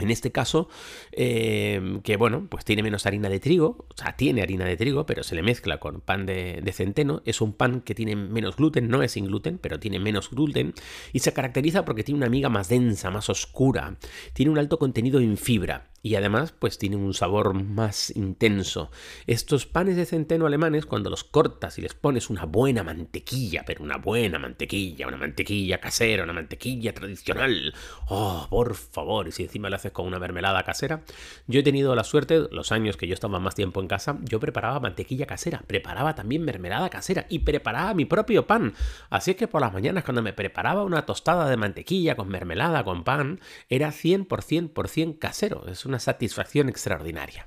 En 0.00 0.12
este 0.12 0.30
caso, 0.30 0.68
eh, 1.10 1.98
que 2.04 2.16
bueno, 2.16 2.46
pues 2.48 2.64
tiene 2.64 2.84
menos 2.84 3.04
harina 3.04 3.28
de 3.28 3.40
trigo, 3.40 3.86
o 3.88 3.96
sea, 3.96 4.14
tiene 4.14 4.42
harina 4.42 4.64
de 4.64 4.76
trigo, 4.76 5.06
pero 5.06 5.24
se 5.24 5.34
le 5.34 5.42
mezcla 5.42 5.80
con 5.80 6.00
pan 6.00 6.24
de, 6.24 6.62
centeno. 6.72 7.20
Es 7.24 7.40
un 7.40 7.52
pan 7.52 7.80
que 7.80 7.96
tiene 7.96 8.14
menos 8.14 8.54
gluten, 8.54 8.88
no 8.88 9.02
es 9.02 9.12
sin 9.12 9.26
gluten, 9.26 9.58
pero 9.58 9.80
tiene 9.80 9.98
menos 9.98 10.30
gluten. 10.30 10.72
Y 11.12 11.18
se 11.18 11.32
caracteriza 11.32 11.84
porque 11.84 12.04
tiene 12.04 12.18
una 12.18 12.28
miga 12.28 12.48
más 12.48 12.68
densa, 12.68 13.10
más 13.10 13.28
oscura. 13.28 13.96
Tiene 14.34 14.52
un 14.52 14.58
alto 14.58 14.78
contenido 14.78 15.18
en 15.18 15.36
fibra 15.36 15.90
y 16.02 16.14
además 16.14 16.52
pues 16.52 16.78
tienen 16.78 17.00
un 17.00 17.14
sabor 17.14 17.54
más 17.54 18.14
intenso. 18.14 18.90
Estos 19.26 19.66
panes 19.66 19.96
de 19.96 20.06
centeno 20.06 20.46
alemanes 20.46 20.86
cuando 20.86 21.10
los 21.10 21.24
cortas 21.24 21.78
y 21.78 21.82
les 21.82 21.94
pones 21.94 22.30
una 22.30 22.44
buena 22.44 22.82
mantequilla, 22.82 23.64
pero 23.66 23.82
una 23.82 23.96
buena 23.96 24.38
mantequilla, 24.38 25.08
una 25.08 25.16
mantequilla 25.16 25.80
casera, 25.80 26.24
una 26.24 26.32
mantequilla 26.32 26.94
tradicional. 26.94 27.74
Oh, 28.08 28.46
por 28.48 28.74
favor, 28.74 29.28
y 29.28 29.32
si 29.32 29.42
encima 29.42 29.70
lo 29.70 29.76
con 29.92 30.06
una 30.06 30.18
mermelada 30.18 30.62
casera. 30.62 31.02
Yo 31.46 31.60
he 31.60 31.62
tenido 31.62 31.94
la 31.94 32.04
suerte, 32.04 32.48
los 32.50 32.72
años 32.72 32.96
que 32.96 33.06
yo 33.06 33.14
estaba 33.14 33.38
más 33.40 33.54
tiempo 33.54 33.80
en 33.80 33.88
casa, 33.88 34.18
yo 34.22 34.40
preparaba 34.40 34.80
mantequilla 34.80 35.26
casera, 35.26 35.62
preparaba 35.66 36.14
también 36.14 36.44
mermelada 36.44 36.88
casera 36.90 37.26
y 37.28 37.40
preparaba 37.40 37.94
mi 37.94 38.04
propio 38.04 38.46
pan. 38.46 38.74
Así 39.10 39.32
es 39.32 39.36
que 39.36 39.48
por 39.48 39.60
las 39.60 39.72
mañanas 39.72 40.04
cuando 40.04 40.22
me 40.22 40.32
preparaba 40.32 40.84
una 40.84 41.06
tostada 41.06 41.48
de 41.48 41.56
mantequilla 41.56 42.16
con 42.16 42.28
mermelada, 42.28 42.84
con 42.84 43.04
pan, 43.04 43.40
era 43.68 43.90
100% 43.90 44.72
por 44.72 44.88
100 44.88 45.14
casero. 45.14 45.66
Es 45.68 45.86
una 45.86 45.98
satisfacción 45.98 46.68
extraordinaria. 46.68 47.46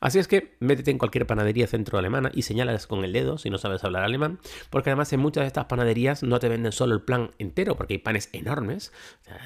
Así 0.00 0.18
es 0.18 0.28
que 0.28 0.56
métete 0.60 0.90
en 0.90 0.98
cualquier 0.98 1.26
panadería 1.26 1.66
centro 1.66 1.98
alemana 1.98 2.30
y 2.32 2.42
señalas 2.42 2.86
con 2.86 3.04
el 3.04 3.12
dedo 3.12 3.38
si 3.38 3.50
no 3.50 3.58
sabes 3.58 3.82
hablar 3.84 4.04
alemán, 4.04 4.38
porque 4.70 4.90
además 4.90 5.12
en 5.12 5.20
muchas 5.20 5.42
de 5.42 5.48
estas 5.48 5.64
panaderías 5.66 6.22
no 6.22 6.38
te 6.38 6.48
venden 6.48 6.72
solo 6.72 6.94
el 6.94 7.02
plan 7.02 7.32
entero, 7.38 7.76
porque 7.76 7.94
hay 7.94 7.98
panes 7.98 8.28
enormes, 8.32 8.92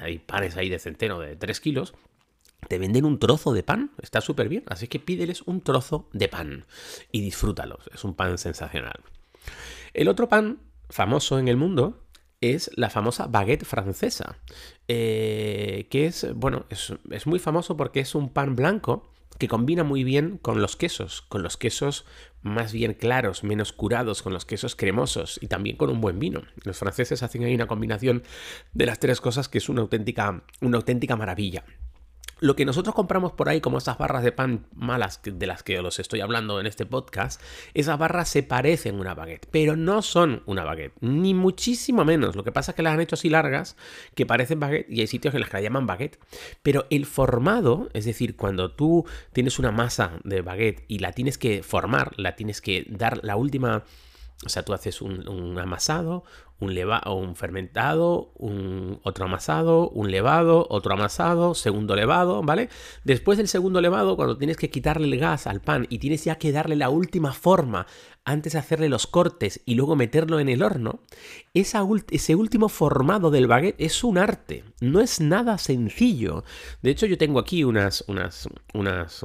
hay 0.01 0.19
panes 0.19 0.57
ahí 0.57 0.69
de 0.69 0.79
centeno 0.79 1.19
de 1.19 1.35
3 1.35 1.59
kilos, 1.59 1.95
te 2.67 2.77
venden 2.77 3.05
un 3.05 3.19
trozo 3.19 3.53
de 3.53 3.63
pan, 3.63 3.91
está 4.01 4.21
súper 4.21 4.49
bien, 4.49 4.63
así 4.67 4.87
que 4.87 4.99
pídeles 4.99 5.41
un 5.43 5.61
trozo 5.61 6.09
de 6.13 6.27
pan 6.27 6.65
y 7.11 7.21
disfrútalos, 7.21 7.89
es 7.93 8.03
un 8.03 8.15
pan 8.15 8.37
sensacional. 8.37 9.01
El 9.93 10.07
otro 10.07 10.29
pan 10.29 10.59
famoso 10.89 11.39
en 11.39 11.47
el 11.47 11.57
mundo 11.57 12.05
es 12.39 12.71
la 12.75 12.89
famosa 12.89 13.27
baguette 13.27 13.65
francesa, 13.65 14.37
eh, 14.87 15.87
que 15.89 16.07
es, 16.07 16.33
bueno, 16.35 16.65
es, 16.69 16.93
es 17.11 17.27
muy 17.27 17.39
famoso 17.39 17.77
porque 17.77 17.99
es 17.99 18.15
un 18.15 18.29
pan 18.29 18.55
blanco 18.55 19.11
que 19.37 19.47
combina 19.47 19.83
muy 19.83 20.03
bien 20.03 20.37
con 20.37 20.61
los 20.61 20.75
quesos, 20.75 21.23
con 21.23 21.41
los 21.41 21.57
quesos 21.57 22.05
más 22.43 22.73
bien 22.73 22.93
claros, 22.93 23.43
menos 23.43 23.73
curados, 23.73 24.21
con 24.21 24.33
los 24.33 24.45
quesos 24.45 24.75
cremosos 24.75 25.39
y 25.41 25.47
también 25.47 25.77
con 25.77 25.89
un 25.89 25.99
buen 25.99 26.19
vino. 26.19 26.43
Los 26.63 26.77
franceses 26.77 27.23
hacen 27.23 27.43
ahí 27.43 27.55
una 27.55 27.67
combinación 27.67 28.23
de 28.73 28.85
las 28.85 28.99
tres 28.99 29.19
cosas 29.19 29.49
que 29.49 29.57
es 29.57 29.69
una 29.69 29.81
auténtica, 29.81 30.43
una 30.61 30.77
auténtica 30.77 31.15
maravilla. 31.15 31.63
Lo 32.41 32.55
que 32.55 32.65
nosotros 32.65 32.95
compramos 32.95 33.33
por 33.33 33.49
ahí, 33.49 33.61
como 33.61 33.77
esas 33.77 33.99
barras 33.99 34.23
de 34.23 34.31
pan 34.31 34.65
malas 34.73 35.21
de 35.23 35.45
las 35.45 35.61
que 35.61 35.79
os 35.79 35.99
estoy 35.99 36.21
hablando 36.21 36.59
en 36.59 36.65
este 36.65 36.87
podcast, 36.87 37.39
esas 37.75 37.99
barras 37.99 38.29
se 38.29 38.41
parecen 38.41 38.95
a 38.95 39.01
una 39.01 39.13
baguette, 39.13 39.47
pero 39.51 39.75
no 39.75 40.01
son 40.01 40.41
una 40.47 40.63
baguette, 40.63 40.95
ni 41.01 41.35
muchísimo 41.35 42.03
menos. 42.03 42.35
Lo 42.35 42.43
que 42.43 42.51
pasa 42.51 42.71
es 42.71 42.75
que 42.75 42.81
las 42.81 42.95
han 42.95 43.01
hecho 43.01 43.13
así 43.13 43.29
largas, 43.29 43.77
que 44.15 44.25
parecen 44.25 44.59
baguette, 44.59 44.89
y 44.89 45.01
hay 45.01 45.07
sitios 45.07 45.35
en 45.35 45.41
los 45.41 45.49
que 45.49 45.57
las 45.57 45.63
llaman 45.63 45.85
baguette. 45.85 46.19
Pero 46.63 46.87
el 46.89 47.05
formado, 47.05 47.89
es 47.93 48.05
decir, 48.05 48.35
cuando 48.35 48.71
tú 48.71 49.05
tienes 49.33 49.59
una 49.59 49.71
masa 49.71 50.13
de 50.23 50.41
baguette 50.41 50.83
y 50.87 50.97
la 50.97 51.11
tienes 51.11 51.37
que 51.37 51.61
formar, 51.61 52.13
la 52.17 52.35
tienes 52.35 52.59
que 52.59 52.87
dar 52.89 53.23
la 53.23 53.35
última 53.35 53.83
o 54.45 54.49
sea, 54.49 54.63
tú 54.63 54.73
haces 54.73 55.01
un, 55.01 55.57
amasado, 55.59 56.23
un, 56.61 56.77
un 57.05 57.35
fermentado, 57.35 58.31
un 58.37 58.99
otro 59.03 59.25
amasado, 59.25 59.89
un 59.89 60.11
levado, 60.11 60.67
otro 60.69 60.93
amasado, 60.93 61.55
segundo 61.55 61.95
levado, 61.95 62.43
¿vale? 62.43 62.69
Después 63.03 63.37
del 63.37 63.47
segundo 63.47 63.81
levado, 63.81 64.15
cuando 64.15 64.37
tienes 64.37 64.57
que 64.57 64.69
quitarle 64.69 65.07
el 65.07 65.19
gas 65.19 65.47
al 65.47 65.61
pan 65.61 65.87
y 65.89 65.97
tienes 65.99 66.23
ya 66.23 66.35
que 66.35 66.51
darle 66.51 66.75
la 66.75 66.89
última 66.89 67.33
forma 67.33 67.87
antes 68.23 68.53
de 68.53 68.59
hacerle 68.59 68.87
los 68.87 69.07
cortes 69.07 69.61
y 69.65 69.75
luego 69.75 69.95
meterlo 69.95 70.39
en 70.39 70.49
el 70.49 70.61
horno, 70.61 70.99
ese 71.53 72.35
último 72.35 72.69
formado 72.69 73.31
del 73.31 73.47
baguette 73.47 73.81
es 73.81 74.03
un 74.03 74.17
arte, 74.17 74.63
no 74.79 75.01
es 75.01 75.19
nada 75.19 75.57
sencillo. 75.57 76.43
De 76.81 76.91
hecho, 76.91 77.07
yo 77.07 77.17
tengo 77.17 77.39
aquí 77.39 77.63
unas, 77.63 78.03
unas, 78.07 78.47
unas, 78.73 79.23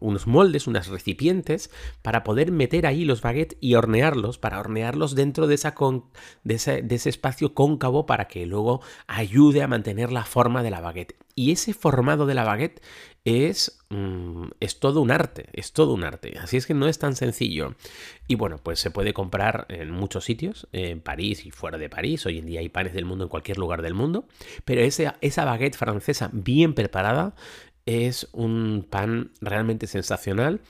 unos 0.00 0.26
moldes, 0.26 0.66
unas 0.66 0.86
recipientes 0.86 1.70
para 2.02 2.22
poder 2.22 2.52
meter 2.52 2.86
ahí 2.86 3.04
los 3.04 3.22
baguettes 3.22 3.58
y 3.60 3.74
hornearlos, 3.74 4.38
para 4.38 4.60
hornearlos 4.60 5.14
dentro 5.14 5.46
de, 5.46 5.56
esa 5.56 5.74
ese, 6.44 6.82
de 6.82 6.94
ese 6.94 7.08
espacio 7.08 7.54
cóncavo 7.54 8.06
para 8.06 8.28
que 8.28 8.46
luego 8.46 8.82
ayude 9.08 9.62
a 9.62 9.68
mantener 9.68 10.12
la 10.12 10.24
forma 10.24 10.62
de 10.62 10.70
la 10.70 10.80
baguette. 10.80 11.16
Y 11.34 11.52
ese 11.52 11.72
formado 11.72 12.26
de 12.26 12.34
la 12.34 12.44
baguette 12.44 12.82
es, 13.28 13.78
mm, 13.90 14.48
es 14.60 14.80
todo 14.80 15.00
un 15.00 15.10
arte, 15.10 15.46
es 15.52 15.72
todo 15.72 15.92
un 15.92 16.04
arte. 16.04 16.38
Así 16.38 16.56
es 16.56 16.66
que 16.66 16.74
no 16.74 16.88
es 16.88 16.98
tan 16.98 17.14
sencillo. 17.16 17.74
Y 18.26 18.34
bueno, 18.34 18.58
pues 18.62 18.80
se 18.80 18.90
puede 18.90 19.12
comprar 19.12 19.66
en 19.68 19.90
muchos 19.90 20.24
sitios, 20.24 20.68
en 20.72 21.00
París 21.00 21.44
y 21.44 21.50
fuera 21.50 21.78
de 21.78 21.88
París. 21.88 22.24
Hoy 22.26 22.38
en 22.38 22.46
día 22.46 22.60
hay 22.60 22.68
panes 22.68 22.94
del 22.94 23.04
mundo 23.04 23.24
en 23.24 23.30
cualquier 23.30 23.58
lugar 23.58 23.82
del 23.82 23.94
mundo. 23.94 24.26
Pero 24.64 24.80
esa, 24.80 25.16
esa 25.20 25.44
baguette 25.44 25.76
francesa 25.76 26.30
bien 26.32 26.74
preparada 26.74 27.34
es 27.86 28.28
un 28.32 28.86
pan 28.88 29.32
realmente 29.40 29.86
sensacional 29.86 30.60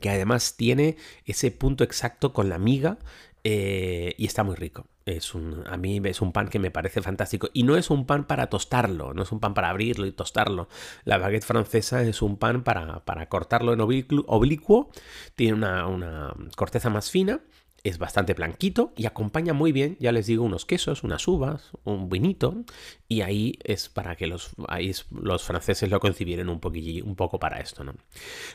que 0.00 0.10
además 0.10 0.56
tiene 0.56 0.96
ese 1.24 1.50
punto 1.50 1.84
exacto 1.84 2.32
con 2.32 2.48
la 2.48 2.58
miga 2.58 2.98
eh, 3.44 4.14
y 4.16 4.24
está 4.24 4.42
muy 4.42 4.56
rico. 4.56 4.86
Es 5.04 5.34
un, 5.34 5.64
a 5.66 5.76
mí 5.76 6.00
es 6.04 6.22
un 6.22 6.32
pan 6.32 6.48
que 6.48 6.58
me 6.58 6.70
parece 6.70 7.02
fantástico. 7.02 7.50
Y 7.52 7.64
no 7.64 7.76
es 7.76 7.90
un 7.90 8.06
pan 8.06 8.24
para 8.24 8.48
tostarlo, 8.48 9.12
no 9.12 9.22
es 9.22 9.32
un 9.32 9.40
pan 9.40 9.52
para 9.52 9.68
abrirlo 9.68 10.06
y 10.06 10.12
tostarlo. 10.12 10.68
La 11.04 11.18
baguette 11.18 11.44
francesa 11.44 12.02
es 12.02 12.22
un 12.22 12.38
pan 12.38 12.64
para, 12.64 13.04
para 13.04 13.28
cortarlo 13.28 13.74
en 13.74 13.80
oblicuo. 13.82 14.90
Tiene 15.34 15.54
una, 15.54 15.86
una 15.86 16.34
corteza 16.56 16.88
más 16.88 17.10
fina 17.10 17.42
es 17.84 17.98
bastante 17.98 18.32
blanquito 18.32 18.94
y 18.96 19.04
acompaña 19.04 19.52
muy 19.52 19.70
bien, 19.70 19.96
ya 20.00 20.10
les 20.10 20.26
digo, 20.26 20.42
unos 20.42 20.64
quesos, 20.64 21.04
unas 21.04 21.28
uvas, 21.28 21.70
un 21.84 22.08
vinito, 22.08 22.64
y 23.08 23.20
ahí 23.20 23.58
es 23.62 23.90
para 23.90 24.16
que 24.16 24.26
los, 24.26 24.52
ahí 24.68 24.90
los 25.10 25.44
franceses 25.44 25.90
lo 25.90 26.00
concibieran 26.00 26.48
un, 26.48 26.60
un 27.04 27.14
poco 27.16 27.38
para 27.38 27.60
esto. 27.60 27.84
¿no? 27.84 27.94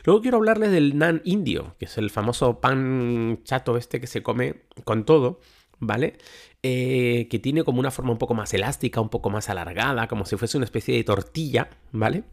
Luego 0.04 0.20
quiero 0.20 0.38
hablarles 0.38 0.72
del 0.72 0.98
nan 0.98 1.22
indio, 1.24 1.76
que 1.78 1.84
es 1.84 1.96
el 1.96 2.10
famoso 2.10 2.60
pan 2.60 3.40
chato 3.44 3.76
este 3.76 4.00
que 4.00 4.08
se 4.08 4.22
come 4.24 4.62
con 4.82 5.04
todo, 5.04 5.38
¿vale? 5.78 6.18
Eh, 6.64 7.28
que 7.30 7.38
tiene 7.38 7.62
como 7.62 7.78
una 7.78 7.92
forma 7.92 8.10
un 8.10 8.18
poco 8.18 8.34
más 8.34 8.52
elástica, 8.52 9.00
un 9.00 9.10
poco 9.10 9.30
más 9.30 9.48
alargada, 9.48 10.08
como 10.08 10.26
si 10.26 10.36
fuese 10.36 10.56
una 10.56 10.64
especie 10.64 10.96
de 10.96 11.04
tortilla, 11.04 11.70
¿vale? 11.92 12.24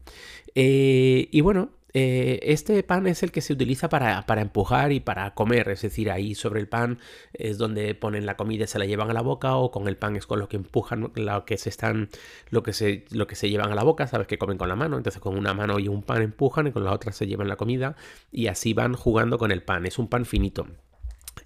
Eh, 0.55 1.29
y 1.31 1.41
bueno, 1.41 1.69
eh, 1.99 2.51
este 2.53 2.83
pan 2.83 3.07
es 3.07 3.23
el 3.23 3.31
que 3.31 3.41
se 3.41 3.53
utiliza 3.53 3.89
para, 3.89 4.23
empujar 4.39 4.91
y 4.91 4.99
para 4.99 5.33
comer, 5.33 5.67
es 5.69 5.81
decir, 5.81 6.11
ahí 6.11 6.35
sobre 6.35 6.59
el 6.59 6.67
pan 6.67 6.99
es 7.33 7.57
donde 7.57 7.95
ponen 7.95 8.27
la 8.27 8.37
comida 8.37 8.65
y 8.65 8.67
se 8.67 8.77
la 8.77 8.85
llevan 8.85 9.09
a 9.09 9.13
la 9.13 9.23
boca, 9.23 9.55
o 9.55 9.71
con 9.71 9.87
el 9.87 9.97
pan 9.97 10.15
es 10.15 10.27
con 10.27 10.37
lo 10.37 10.47
que 10.47 10.57
empujan, 10.57 11.11
lo 11.15 11.45
que 11.45 11.57
se 11.57 11.69
están, 11.69 12.09
lo 12.51 12.61
que 12.61 12.73
se, 12.73 13.05
lo 13.09 13.25
que 13.25 13.33
se 13.33 13.49
llevan 13.49 13.71
a 13.71 13.75
la 13.75 13.83
boca, 13.83 14.05
sabes 14.05 14.27
que 14.27 14.37
comen 14.37 14.59
con 14.59 14.69
la 14.69 14.75
mano, 14.75 14.97
entonces 14.97 15.19
con 15.19 15.35
una 15.35 15.55
mano 15.55 15.79
y 15.79 15.87
un 15.87 16.03
pan 16.03 16.21
empujan 16.21 16.67
y 16.67 16.71
con 16.71 16.83
la 16.83 16.93
otra 16.93 17.11
se 17.13 17.25
llevan 17.25 17.47
la 17.47 17.55
comida 17.55 17.95
y 18.31 18.45
así 18.45 18.73
van 18.73 18.93
jugando 18.93 19.39
con 19.39 19.51
el 19.51 19.63
pan, 19.63 19.87
es 19.87 19.97
un 19.97 20.07
pan 20.07 20.27
finito. 20.27 20.67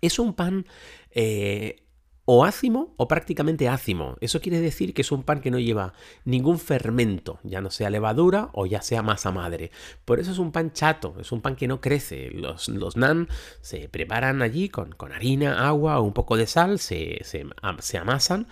Es 0.01 0.19
un 0.19 0.33
pan 0.33 0.65
eh, 1.11 1.83
o 2.33 2.45
ácimo 2.45 2.93
o 2.95 3.09
prácticamente 3.09 3.67
ácimo. 3.67 4.15
Eso 4.21 4.39
quiere 4.39 4.61
decir 4.61 4.93
que 4.93 5.01
es 5.01 5.11
un 5.11 5.23
pan 5.23 5.41
que 5.41 5.51
no 5.51 5.59
lleva 5.59 5.91
ningún 6.23 6.59
fermento, 6.59 7.41
ya 7.43 7.59
no 7.59 7.71
sea 7.71 7.89
levadura 7.89 8.51
o 8.53 8.65
ya 8.65 8.81
sea 8.81 9.01
masa 9.01 9.33
madre. 9.33 9.69
Por 10.05 10.21
eso 10.21 10.31
es 10.31 10.37
un 10.37 10.53
pan 10.53 10.71
chato, 10.71 11.13
es 11.19 11.33
un 11.33 11.41
pan 11.41 11.57
que 11.57 11.67
no 11.67 11.81
crece. 11.81 12.31
Los, 12.31 12.69
los 12.69 12.95
nan 12.95 13.27
se 13.59 13.89
preparan 13.89 14.41
allí 14.41 14.69
con, 14.69 14.93
con, 14.93 15.11
harina, 15.11 15.67
agua 15.67 15.99
o 15.99 16.03
un 16.03 16.13
poco 16.13 16.37
de 16.37 16.47
sal, 16.47 16.79
se, 16.79 17.19
se, 17.25 17.45
se 17.79 17.97
amasan, 17.97 18.47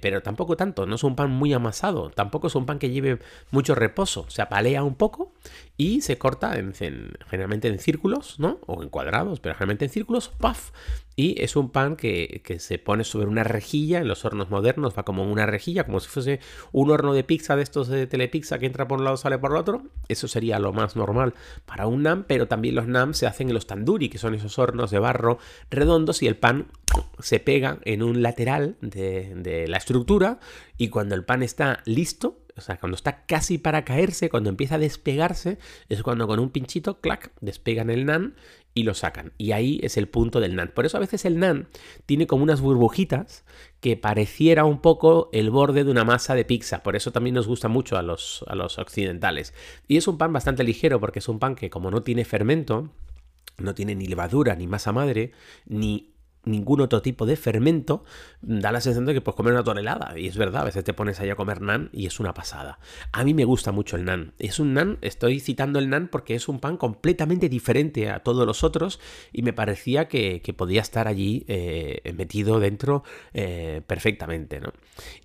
pero 0.00 0.22
tampoco 0.22 0.56
tanto, 0.56 0.86
no 0.86 0.94
es 0.94 1.02
un 1.02 1.16
pan 1.16 1.28
muy 1.28 1.52
amasado, 1.52 2.10
tampoco 2.10 2.46
es 2.46 2.54
un 2.54 2.66
pan 2.66 2.78
que 2.78 2.90
lleve 2.90 3.18
mucho 3.50 3.74
reposo, 3.74 4.26
se 4.28 4.42
apalea 4.42 4.84
un 4.84 4.94
poco 4.94 5.32
y 5.76 6.02
se 6.02 6.18
corta 6.18 6.56
en, 6.56 6.72
generalmente 6.72 7.66
en 7.66 7.80
círculos, 7.80 8.38
¿no? 8.38 8.60
O 8.66 8.80
en 8.84 8.90
cuadrados, 8.90 9.40
pero 9.40 9.56
generalmente 9.56 9.86
en 9.86 9.90
círculos, 9.90 10.28
¡paf! 10.38 10.70
Y 11.14 11.42
es 11.42 11.56
un 11.56 11.70
pan 11.70 11.96
que, 11.96 12.42
que, 12.44 12.58
se 12.58 12.78
pone 12.78 13.04
sobre 13.04 13.26
una 13.26 13.44
rejilla, 13.44 14.00
en 14.00 14.08
los 14.08 14.24
hornos 14.24 14.50
modernos 14.50 14.96
va 14.96 15.04
como 15.04 15.30
una 15.30 15.46
rejilla, 15.46 15.84
como 15.84 16.00
si 16.00 16.08
fuese 16.08 16.40
un 16.72 16.90
horno 16.90 17.12
de 17.12 17.24
pizza 17.24 17.54
de 17.54 17.62
estos 17.62 17.88
de 17.88 18.06
telepizza 18.06 18.58
que 18.58 18.66
entra 18.66 18.88
por 18.88 18.98
un 18.98 19.04
lado 19.04 19.16
sale 19.16 19.38
por 19.38 19.52
el 19.52 19.58
otro. 19.58 19.82
Eso 20.08 20.28
sería 20.28 20.58
lo 20.58 20.72
más 20.72 20.96
normal 20.96 21.34
para 21.66 21.86
un 21.86 22.02
NAM, 22.02 22.24
pero 22.26 22.48
también 22.48 22.74
los 22.74 22.86
NAM 22.86 23.14
se 23.14 23.26
hacen 23.26 23.48
en 23.48 23.54
los 23.54 23.66
tanduri, 23.66 24.08
que 24.08 24.18
son 24.18 24.34
esos 24.34 24.58
hornos 24.58 24.90
de 24.90 24.98
barro 24.98 25.38
redondos 25.70 26.22
y 26.22 26.26
el 26.26 26.36
pan 26.36 26.66
se 27.18 27.40
pega 27.40 27.78
en 27.84 28.02
un 28.02 28.22
lateral 28.22 28.76
de, 28.80 29.34
de 29.36 29.68
la 29.68 29.76
estructura 29.78 30.40
y 30.76 30.88
cuando 30.88 31.14
el 31.14 31.24
pan 31.24 31.42
está 31.42 31.80
listo, 31.84 32.41
o 32.56 32.60
sea, 32.60 32.78
cuando 32.78 32.96
está 32.96 33.24
casi 33.24 33.58
para 33.58 33.84
caerse, 33.84 34.28
cuando 34.28 34.50
empieza 34.50 34.74
a 34.74 34.78
despegarse, 34.78 35.58
es 35.88 36.02
cuando 36.02 36.26
con 36.26 36.38
un 36.38 36.50
pinchito, 36.50 37.00
clac, 37.00 37.32
despegan 37.40 37.88
el 37.88 38.04
nan 38.04 38.34
y 38.74 38.82
lo 38.82 38.94
sacan. 38.94 39.32
Y 39.38 39.52
ahí 39.52 39.80
es 39.82 39.96
el 39.96 40.08
punto 40.08 40.40
del 40.40 40.54
nan. 40.54 40.70
Por 40.74 40.84
eso 40.84 40.96
a 40.96 41.00
veces 41.00 41.24
el 41.24 41.38
nan 41.38 41.68
tiene 42.04 42.26
como 42.26 42.42
unas 42.42 42.60
burbujitas 42.60 43.44
que 43.80 43.96
pareciera 43.96 44.64
un 44.64 44.80
poco 44.80 45.30
el 45.32 45.50
borde 45.50 45.84
de 45.84 45.90
una 45.90 46.04
masa 46.04 46.34
de 46.34 46.44
pizza. 46.44 46.82
Por 46.82 46.94
eso 46.94 47.10
también 47.10 47.34
nos 47.34 47.46
gusta 47.46 47.68
mucho 47.68 47.96
a 47.96 48.02
los, 48.02 48.44
a 48.48 48.54
los 48.54 48.78
occidentales. 48.78 49.54
Y 49.88 49.96
es 49.96 50.06
un 50.06 50.18
pan 50.18 50.32
bastante 50.32 50.64
ligero 50.64 51.00
porque 51.00 51.20
es 51.20 51.28
un 51.28 51.38
pan 51.38 51.54
que 51.54 51.70
como 51.70 51.90
no 51.90 52.02
tiene 52.02 52.24
fermento, 52.24 52.90
no 53.58 53.74
tiene 53.74 53.94
ni 53.94 54.06
levadura, 54.06 54.54
ni 54.56 54.66
masa 54.66 54.92
madre, 54.92 55.32
ni 55.66 56.11
ningún 56.44 56.80
otro 56.80 57.02
tipo 57.02 57.26
de 57.26 57.36
fermento, 57.36 58.04
da 58.40 58.72
la 58.72 58.80
sensación 58.80 59.06
de 59.06 59.14
que 59.14 59.20
puedes 59.20 59.36
comer 59.36 59.52
una 59.52 59.62
tonelada. 59.62 60.18
Y 60.18 60.26
es 60.26 60.36
verdad, 60.36 60.62
a 60.62 60.64
veces 60.64 60.84
te 60.84 60.92
pones 60.92 61.20
ahí 61.20 61.30
a 61.30 61.36
comer 61.36 61.60
nan 61.60 61.90
y 61.92 62.06
es 62.06 62.20
una 62.20 62.34
pasada. 62.34 62.78
A 63.12 63.24
mí 63.24 63.34
me 63.34 63.44
gusta 63.44 63.72
mucho 63.72 63.96
el 63.96 64.04
nan. 64.04 64.34
Es 64.38 64.58
un 64.58 64.74
nan, 64.74 64.98
estoy 65.02 65.40
citando 65.40 65.78
el 65.78 65.88
nan 65.88 66.08
porque 66.08 66.34
es 66.34 66.48
un 66.48 66.58
pan 66.58 66.76
completamente 66.76 67.48
diferente 67.48 68.10
a 68.10 68.20
todos 68.20 68.46
los 68.46 68.64
otros 68.64 69.00
y 69.32 69.42
me 69.42 69.52
parecía 69.52 70.08
que, 70.08 70.40
podía 70.56 70.82
estar 70.82 71.08
allí 71.08 71.44
eh, 71.48 72.12
metido 72.14 72.60
dentro 72.60 73.04
eh, 73.32 73.80
perfectamente. 73.86 74.60
¿no? 74.60 74.72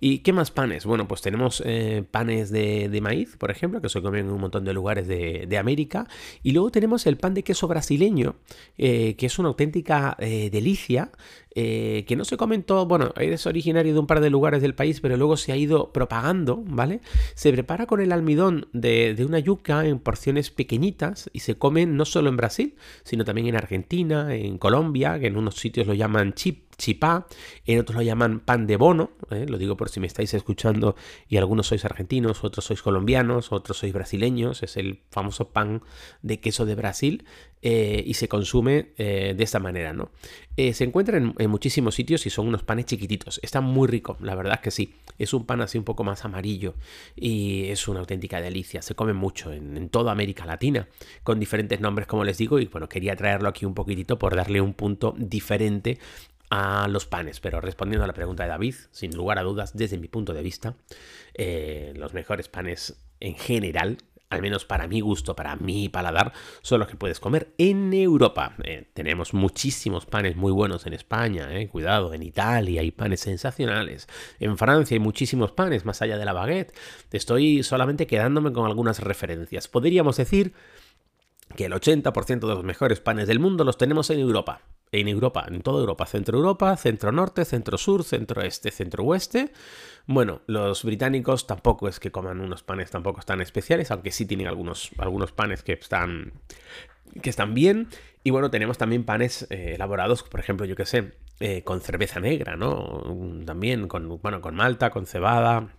¿Y 0.00 0.20
qué 0.20 0.32
más 0.32 0.50
panes? 0.50 0.86
Bueno, 0.86 1.06
pues 1.06 1.20
tenemos 1.20 1.62
eh, 1.66 2.02
panes 2.10 2.50
de, 2.50 2.98
maíz, 3.02 3.36
por 3.36 3.50
ejemplo, 3.50 3.82
que 3.82 3.88
se 3.88 4.00
comen 4.00 4.26
en 4.26 4.32
un 4.32 4.40
montón 4.40 4.64
de 4.64 4.72
lugares 4.72 5.06
de 5.06 5.58
América. 5.58 6.06
Y 6.42 6.52
luego 6.52 6.70
tenemos 6.70 7.06
el 7.06 7.16
pan 7.16 7.34
de 7.34 7.42
queso 7.42 7.68
brasileño, 7.68 8.36
que 8.76 9.16
es 9.18 9.38
una 9.38 9.48
auténtica 9.48 10.16
delicia 10.18 11.07
eh, 11.54 12.04
que 12.06 12.16
no 12.16 12.24
se 12.24 12.36
comentó, 12.36 12.86
bueno, 12.86 13.12
es 13.16 13.46
originario 13.46 13.92
de 13.92 13.98
un 13.98 14.06
par 14.06 14.20
de 14.20 14.30
lugares 14.30 14.62
del 14.62 14.74
país, 14.74 15.00
pero 15.00 15.16
luego 15.16 15.36
se 15.36 15.52
ha 15.52 15.56
ido 15.56 15.92
propagando, 15.92 16.62
¿vale? 16.66 17.00
Se 17.34 17.52
prepara 17.52 17.86
con 17.86 18.00
el 18.00 18.12
almidón 18.12 18.68
de, 18.72 19.14
de 19.14 19.24
una 19.24 19.38
yuca 19.38 19.86
en 19.86 19.98
porciones 19.98 20.50
pequeñitas 20.50 21.30
y 21.32 21.40
se 21.40 21.56
comen 21.56 21.96
no 21.96 22.04
solo 22.04 22.28
en 22.28 22.36
Brasil, 22.36 22.76
sino 23.04 23.24
también 23.24 23.48
en 23.48 23.56
Argentina, 23.56 24.34
en 24.34 24.58
Colombia, 24.58 25.18
que 25.18 25.26
en 25.26 25.36
unos 25.36 25.56
sitios 25.56 25.86
lo 25.86 25.94
llaman 25.94 26.34
chip 26.34 26.67
chipá, 26.78 27.26
en 27.66 27.80
otros 27.80 27.96
lo 27.96 28.02
llaman 28.02 28.40
pan 28.40 28.66
de 28.66 28.76
bono, 28.76 29.10
¿eh? 29.30 29.46
lo 29.48 29.58
digo 29.58 29.76
por 29.76 29.88
si 29.90 29.98
me 29.98 30.06
estáis 30.06 30.32
escuchando 30.32 30.94
y 31.28 31.36
algunos 31.36 31.66
sois 31.66 31.84
argentinos, 31.84 32.44
otros 32.44 32.64
sois 32.64 32.80
colombianos, 32.82 33.52
otros 33.52 33.78
sois 33.78 33.92
brasileños, 33.92 34.62
es 34.62 34.76
el 34.76 35.00
famoso 35.10 35.48
pan 35.48 35.82
de 36.22 36.38
queso 36.38 36.64
de 36.64 36.76
Brasil 36.76 37.24
eh, 37.62 38.04
y 38.06 38.14
se 38.14 38.28
consume 38.28 38.92
eh, 38.96 39.34
de 39.36 39.44
esta 39.44 39.58
manera, 39.58 39.92
¿no? 39.92 40.10
se 40.56 40.82
encuentra 40.82 41.18
en, 41.18 41.50
muchísimos 41.50 41.94
sitios 41.94 42.26
y 42.26 42.30
son 42.30 42.48
unos 42.48 42.64
panes 42.64 42.86
chiquititos, 42.86 43.38
está 43.44 43.60
muy 43.60 43.86
rico, 43.86 44.16
la 44.20 44.34
verdad 44.34 44.58
que 44.58 44.72
sí, 44.72 44.92
es 45.16 45.32
un 45.32 45.46
pan 45.46 45.60
así 45.60 45.78
un 45.78 45.84
poco 45.84 46.02
más 46.02 46.24
amarillo 46.24 46.74
y 47.14 47.66
es 47.66 47.86
una 47.86 48.00
auténtica 48.00 48.40
delicia, 48.40 48.82
se 48.82 48.96
come 48.96 49.12
mucho 49.12 49.52
en 49.52 49.88
toda 49.88 50.10
América 50.10 50.46
Latina, 50.46 50.88
con 51.22 51.38
diferentes 51.38 51.80
nombres 51.80 52.08
como 52.08 52.24
les 52.24 52.38
digo 52.38 52.58
y 52.58 52.66
bueno, 52.66 52.88
quería 52.88 53.14
traerlo 53.14 53.48
aquí 53.48 53.66
un 53.66 53.74
poquitito 53.74 54.18
por 54.18 54.34
darle 54.34 54.60
un 54.60 54.74
punto 54.74 55.14
diferente 55.16 56.00
a 56.50 56.88
los 56.88 57.06
panes, 57.06 57.40
pero 57.40 57.60
respondiendo 57.60 58.04
a 58.04 58.06
la 58.06 58.14
pregunta 58.14 58.44
de 58.44 58.50
David, 58.50 58.74
sin 58.90 59.14
lugar 59.14 59.38
a 59.38 59.42
dudas, 59.42 59.76
desde 59.76 59.98
mi 59.98 60.08
punto 60.08 60.32
de 60.32 60.42
vista, 60.42 60.76
eh, 61.34 61.92
los 61.96 62.14
mejores 62.14 62.48
panes 62.48 63.04
en 63.20 63.34
general, 63.34 63.98
al 64.30 64.42
menos 64.42 64.64
para 64.64 64.86
mi 64.86 65.00
gusto, 65.00 65.34
para 65.34 65.56
mi 65.56 65.88
paladar, 65.88 66.32
son 66.62 66.80
los 66.80 66.88
que 66.88 66.96
puedes 66.96 67.20
comer 67.20 67.54
en 67.58 67.92
Europa. 67.94 68.54
Eh, 68.62 68.90
tenemos 68.92 69.34
muchísimos 69.34 70.06
panes 70.06 70.36
muy 70.36 70.52
buenos 70.52 70.86
en 70.86 70.92
España, 70.92 71.58
eh, 71.58 71.68
cuidado, 71.68 72.12
en 72.12 72.22
Italia 72.22 72.80
hay 72.80 72.90
panes 72.90 73.20
sensacionales, 73.20 74.06
en 74.38 74.58
Francia 74.58 74.94
hay 74.94 75.00
muchísimos 75.00 75.52
panes 75.52 75.84
más 75.84 76.02
allá 76.02 76.18
de 76.18 76.24
la 76.24 76.32
baguette. 76.32 76.74
Estoy 77.12 77.62
solamente 77.62 78.06
quedándome 78.06 78.52
con 78.52 78.66
algunas 78.66 79.00
referencias. 79.00 79.68
Podríamos 79.68 80.16
decir 80.16 80.52
que 81.56 81.66
el 81.66 81.72
80% 81.72 82.40
de 82.40 82.54
los 82.54 82.64
mejores 82.64 83.00
panes 83.00 83.28
del 83.28 83.40
mundo 83.40 83.64
los 83.64 83.78
tenemos 83.78 84.10
en 84.10 84.20
Europa 84.20 84.62
en 84.92 85.08
Europa, 85.08 85.46
en 85.48 85.60
toda 85.60 85.80
Europa, 85.80 86.06
centro 86.06 86.38
Europa, 86.38 86.76
centro 86.76 87.12
norte, 87.12 87.44
centro 87.44 87.78
sur, 87.78 88.04
centro 88.04 88.42
este, 88.42 88.70
centro 88.70 89.04
oeste. 89.04 89.52
Bueno, 90.06 90.40
los 90.46 90.84
británicos 90.84 91.46
tampoco 91.46 91.88
es 91.88 92.00
que 92.00 92.10
coman 92.10 92.40
unos 92.40 92.62
panes 92.62 92.90
tampoco 92.90 93.20
tan 93.22 93.40
especiales, 93.40 93.90
aunque 93.90 94.10
sí 94.10 94.26
tienen 94.26 94.46
algunos, 94.46 94.90
algunos 94.98 95.32
panes 95.32 95.62
que 95.62 95.74
están, 95.74 96.32
que 97.22 97.30
están 97.30 97.54
bien. 97.54 97.88
Y 98.24 98.30
bueno, 98.30 98.50
tenemos 98.50 98.78
también 98.78 99.04
panes 99.04 99.46
eh, 99.50 99.74
elaborados, 99.74 100.22
por 100.22 100.40
ejemplo, 100.40 100.66
yo 100.66 100.76
que 100.76 100.86
sé, 100.86 101.12
eh, 101.40 101.62
con 101.62 101.80
cerveza 101.80 102.20
negra, 102.20 102.56
¿no? 102.56 103.04
También 103.44 103.88
con, 103.88 104.20
bueno, 104.20 104.40
con 104.40 104.54
malta, 104.54 104.90
con 104.90 105.06
cebada, 105.06 105.74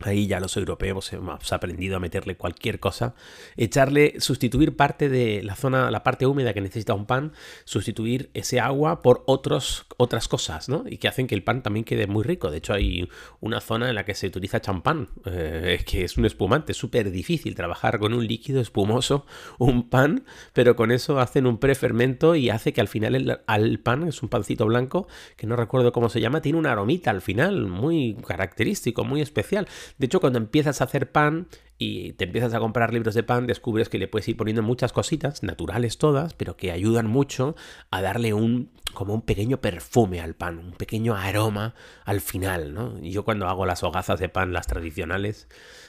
Ahí 0.00 0.26
ya 0.26 0.40
los 0.40 0.54
europeos 0.58 1.10
hemos 1.14 1.52
aprendido 1.54 1.96
a 1.96 2.00
meterle 2.00 2.36
cualquier 2.36 2.80
cosa, 2.80 3.14
echarle, 3.56 4.20
sustituir 4.20 4.76
parte 4.76 5.08
de 5.08 5.42
la 5.42 5.56
zona, 5.56 5.90
la 5.90 6.02
parte 6.02 6.26
húmeda 6.26 6.52
que 6.52 6.60
necesita 6.60 6.92
un 6.92 7.06
pan, 7.06 7.32
sustituir 7.64 8.28
ese 8.34 8.60
agua 8.60 9.00
por 9.00 9.24
otros, 9.26 9.86
otras 9.96 10.28
cosas, 10.28 10.68
¿no? 10.68 10.84
Y 10.86 10.98
que 10.98 11.08
hacen 11.08 11.26
que 11.26 11.34
el 11.34 11.42
pan 11.42 11.62
también 11.62 11.84
quede 11.84 12.06
muy 12.06 12.24
rico. 12.24 12.50
De 12.50 12.58
hecho, 12.58 12.74
hay 12.74 13.08
una 13.40 13.62
zona 13.62 13.88
en 13.88 13.94
la 13.94 14.04
que 14.04 14.14
se 14.14 14.26
utiliza 14.26 14.60
champán, 14.60 15.08
eh, 15.24 15.82
que 15.86 16.04
es 16.04 16.18
un 16.18 16.26
espumante, 16.26 16.72
es 16.72 16.78
súper 16.78 17.10
difícil 17.10 17.54
trabajar 17.54 17.98
con 17.98 18.12
un 18.12 18.26
líquido 18.26 18.60
espumoso, 18.60 19.24
un 19.58 19.88
pan, 19.88 20.26
pero 20.52 20.76
con 20.76 20.92
eso 20.92 21.20
hacen 21.20 21.46
un 21.46 21.56
prefermento 21.56 22.34
y 22.34 22.50
hace 22.50 22.74
que 22.74 22.82
al 22.82 22.88
final 22.88 23.14
el, 23.14 23.40
al 23.46 23.78
pan, 23.78 24.06
es 24.06 24.22
un 24.22 24.28
pancito 24.28 24.66
blanco, 24.66 25.08
que 25.38 25.46
no 25.46 25.56
recuerdo 25.56 25.92
cómo 25.92 26.10
se 26.10 26.20
llama, 26.20 26.42
tiene 26.42 26.58
una 26.58 26.72
aromita 26.72 27.10
al 27.10 27.22
final, 27.22 27.66
muy 27.66 28.14
característico, 28.26 29.02
muy 29.02 29.22
especial. 29.22 29.66
De 29.98 30.06
hecho, 30.06 30.20
cuando 30.20 30.38
empiezas 30.38 30.80
a 30.80 30.84
hacer 30.84 31.10
pan 31.10 31.48
y 31.78 32.12
te 32.14 32.24
empiezas 32.24 32.54
a 32.54 32.58
comprar 32.58 32.92
libros 32.92 33.14
de 33.14 33.22
pan, 33.22 33.46
descubres 33.46 33.88
que 33.88 33.98
le 33.98 34.08
puedes 34.08 34.28
ir 34.28 34.36
poniendo 34.36 34.62
muchas 34.62 34.92
cositas, 34.92 35.42
naturales 35.42 35.98
todas, 35.98 36.34
pero 36.34 36.56
que 36.56 36.72
ayudan 36.72 37.06
mucho 37.06 37.54
a 37.90 38.02
darle 38.02 38.32
un 38.32 38.70
como 38.96 39.12
un 39.12 39.20
pequeño 39.20 39.60
perfume 39.60 40.20
al 40.22 40.34
pan, 40.34 40.58
un 40.58 40.72
pequeño 40.72 41.14
aroma 41.14 41.74
al 42.06 42.22
final, 42.22 42.72
¿no? 42.72 42.98
Yo 43.00 43.24
cuando 43.26 43.46
hago 43.46 43.66
las 43.66 43.82
hogazas 43.82 44.18
de 44.18 44.30
pan, 44.30 44.54
las 44.54 44.66
tradicionales, 44.66 45.48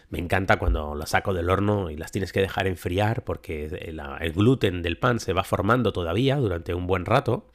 me 0.10 0.20
encanta 0.20 0.58
cuando 0.58 0.96
las 0.96 1.10
saco 1.10 1.34
del 1.34 1.50
horno 1.50 1.90
y 1.90 1.98
las 1.98 2.14
tienes 2.14 2.32
que 2.32 2.40
dejar 2.40 2.66
enfriar 2.66 3.26
porque 3.26 3.66
el, 3.66 4.32
gluten 4.32 4.82
del 4.82 4.98
pan 4.98 5.20
se 5.20 5.34
va 5.34 5.44
formando 5.44 5.92
todavía 5.92 6.38
durante 6.38 6.74
un 6.74 6.88
buen 6.88 7.06
rato. 7.06 7.50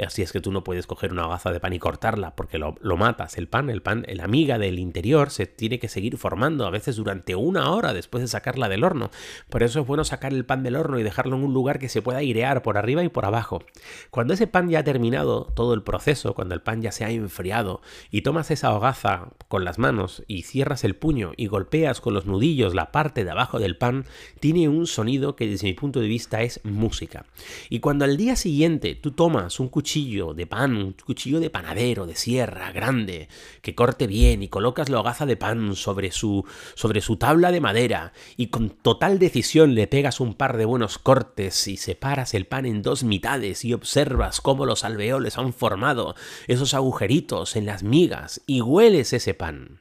Así 0.00 0.22
es 0.22 0.30
que 0.30 0.40
tú 0.40 0.52
no 0.52 0.62
puedes 0.62 0.86
coger 0.86 1.10
una 1.10 1.26
hogaza 1.26 1.50
de 1.50 1.58
pan 1.58 1.72
y 1.72 1.80
cortarla 1.80 2.36
porque 2.36 2.58
lo, 2.58 2.76
matas. 2.96 3.36
El 3.38 3.48
pan, 3.48 3.70
el 3.70 3.82
pan, 3.82 4.06
la 4.08 4.22
amiga 4.22 4.56
del 4.58 4.78
interior 4.78 5.30
se 5.30 5.46
tiene 5.46 5.80
que 5.80 5.88
seguir 5.88 6.16
formando 6.16 6.64
a 6.64 6.70
veces 6.70 6.94
durante 6.94 7.34
una 7.34 7.72
hora 7.72 7.92
después 7.92 8.22
de 8.22 8.28
sacarla 8.28 8.68
del 8.68 8.84
horno. 8.84 9.10
Por 9.48 9.64
eso 9.64 9.80
es 9.80 9.86
bueno 9.86 10.04
sacar 10.04 10.32
el 10.32 10.44
pan 10.44 10.62
del 10.62 10.76
horno 10.76 11.00
y 11.00 11.02
dejarlo 11.02 11.34
en 11.34 11.42
un 11.42 11.54
lugar 11.54 11.80
que 11.80 11.88
se 11.88 12.02
pueda 12.02 12.18
airear 12.18 12.62
por 12.62 12.78
arriba 12.78 13.02
y 13.02 13.08
por 13.08 13.24
abajo. 13.24 13.64
Cuando 14.10 14.32
ese 14.34 14.46
pan 14.46 14.68
ya 14.68 14.84
terminado 14.96 15.52
todo 15.54 15.74
el 15.74 15.82
proceso, 15.82 16.32
cuando 16.32 16.54
el 16.54 16.62
pan 16.62 16.80
ya 16.80 16.90
se 16.90 17.04
ha 17.04 17.10
enfriado 17.10 17.82
y 18.10 18.22
tomas 18.22 18.50
esa 18.50 18.74
hogaza 18.74 19.28
con 19.46 19.62
las 19.62 19.78
manos 19.78 20.22
y 20.26 20.44
cierras 20.44 20.84
el 20.84 20.96
puño 20.96 21.32
y 21.36 21.48
golpeas 21.48 22.00
con 22.00 22.14
los 22.14 22.24
nudillos 22.24 22.74
la 22.74 22.92
parte 22.92 23.22
de 23.22 23.30
abajo 23.30 23.58
del 23.58 23.76
pan, 23.76 24.06
tiene 24.40 24.70
un 24.70 24.86
sonido 24.86 25.36
que 25.36 25.48
desde 25.48 25.66
mi 25.66 25.74
punto 25.74 26.00
de 26.00 26.08
vista 26.08 26.40
es 26.40 26.62
música. 26.64 27.26
Y 27.68 27.80
cuando 27.80 28.06
al 28.06 28.16
día 28.16 28.36
siguiente 28.36 28.94
tú 28.94 29.10
tomas 29.10 29.60
un 29.60 29.68
cuchillo 29.68 30.32
de 30.32 30.46
pan, 30.46 30.74
un 30.74 30.92
cuchillo 30.94 31.40
de 31.40 31.50
panadero, 31.50 32.06
de 32.06 32.16
sierra, 32.16 32.72
grande, 32.72 33.28
que 33.60 33.74
corte 33.74 34.06
bien 34.06 34.42
y 34.42 34.48
colocas 34.48 34.88
la 34.88 35.00
hogaza 35.00 35.26
de 35.26 35.36
pan 35.36 35.76
sobre 35.76 36.10
su, 36.10 36.46
sobre 36.74 37.02
su 37.02 37.18
tabla 37.18 37.52
de 37.52 37.60
madera 37.60 38.14
y 38.38 38.46
con 38.46 38.70
total 38.70 39.18
decisión 39.18 39.74
le 39.74 39.88
pegas 39.88 40.20
un 40.20 40.32
par 40.32 40.56
de 40.56 40.64
buenos 40.64 40.96
cortes 40.96 41.68
y 41.68 41.76
separas 41.76 42.32
el 42.32 42.46
pan 42.46 42.64
en 42.64 42.80
dos 42.80 43.04
mitades 43.04 43.62
y 43.66 43.74
observas 43.74 44.40
cómo 44.40 44.64
los 44.64 44.75
alveoles 44.84 45.38
han 45.38 45.52
formado 45.52 46.14
esos 46.46 46.74
agujeritos 46.74 47.56
en 47.56 47.66
las 47.66 47.82
migas 47.82 48.40
y 48.46 48.60
hueles 48.60 49.12
ese 49.12 49.34
pan. 49.34 49.80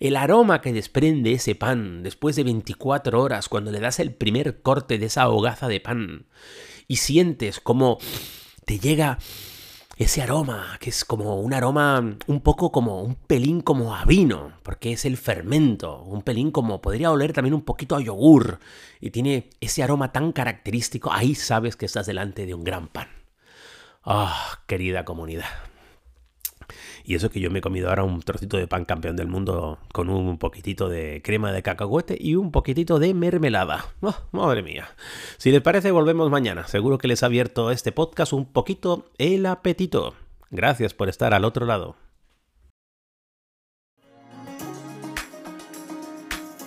El 0.00 0.16
aroma 0.16 0.60
que 0.60 0.72
desprende 0.72 1.32
ese 1.32 1.54
pan 1.54 2.02
después 2.02 2.36
de 2.36 2.44
24 2.44 3.20
horas 3.20 3.48
cuando 3.48 3.70
le 3.70 3.80
das 3.80 4.00
el 4.00 4.12
primer 4.12 4.62
corte 4.62 4.98
de 4.98 5.06
esa 5.06 5.28
hogaza 5.28 5.68
de 5.68 5.80
pan 5.80 6.26
y 6.88 6.96
sientes 6.96 7.60
como 7.60 7.98
te 8.64 8.78
llega 8.78 9.18
ese 9.96 10.20
aroma, 10.20 10.76
que 10.78 10.90
es 10.90 11.06
como 11.06 11.40
un 11.40 11.54
aroma 11.54 12.18
un 12.26 12.40
poco 12.42 12.70
como 12.70 13.02
un 13.02 13.14
pelín 13.14 13.62
como 13.62 13.96
a 13.96 14.04
vino, 14.04 14.52
porque 14.62 14.92
es 14.92 15.06
el 15.06 15.16
fermento, 15.16 16.02
un 16.02 16.20
pelín 16.20 16.50
como 16.50 16.82
podría 16.82 17.10
oler 17.10 17.32
también 17.32 17.54
un 17.54 17.62
poquito 17.62 17.96
a 17.96 18.02
yogur, 18.02 18.58
y 19.00 19.10
tiene 19.10 19.48
ese 19.60 19.82
aroma 19.82 20.12
tan 20.12 20.32
característico, 20.32 21.10
ahí 21.10 21.34
sabes 21.34 21.76
que 21.76 21.86
estás 21.86 22.04
delante 22.06 22.44
de 22.44 22.52
un 22.52 22.62
gran 22.62 22.88
pan. 22.88 23.08
Ah, 24.06 24.60
querida 24.68 25.04
comunidad. 25.04 25.46
Y 27.04 27.16
eso 27.16 27.28
que 27.28 27.40
yo 27.40 27.50
me 27.50 27.58
he 27.58 27.62
comido 27.62 27.88
ahora 27.88 28.04
un 28.04 28.20
trocito 28.22 28.56
de 28.56 28.68
pan 28.68 28.84
campeón 28.84 29.16
del 29.16 29.26
mundo 29.26 29.78
con 29.92 30.08
un 30.08 30.38
poquitito 30.38 30.88
de 30.88 31.22
crema 31.24 31.50
de 31.50 31.64
cacahuete 31.64 32.16
y 32.18 32.36
un 32.36 32.52
poquitito 32.52 33.00
de 33.00 33.14
mermelada. 33.14 33.86
Oh, 34.02 34.14
madre 34.30 34.62
mía. 34.62 34.88
Si 35.38 35.50
les 35.50 35.60
parece, 35.60 35.90
volvemos 35.90 36.30
mañana. 36.30 36.68
Seguro 36.68 36.98
que 36.98 37.08
les 37.08 37.24
ha 37.24 37.26
abierto 37.26 37.72
este 37.72 37.90
podcast 37.90 38.32
un 38.32 38.46
poquito 38.46 39.10
el 39.18 39.44
apetito. 39.44 40.14
Gracias 40.50 40.94
por 40.94 41.08
estar 41.08 41.34
al 41.34 41.44
otro 41.44 41.66
lado. 41.66 41.96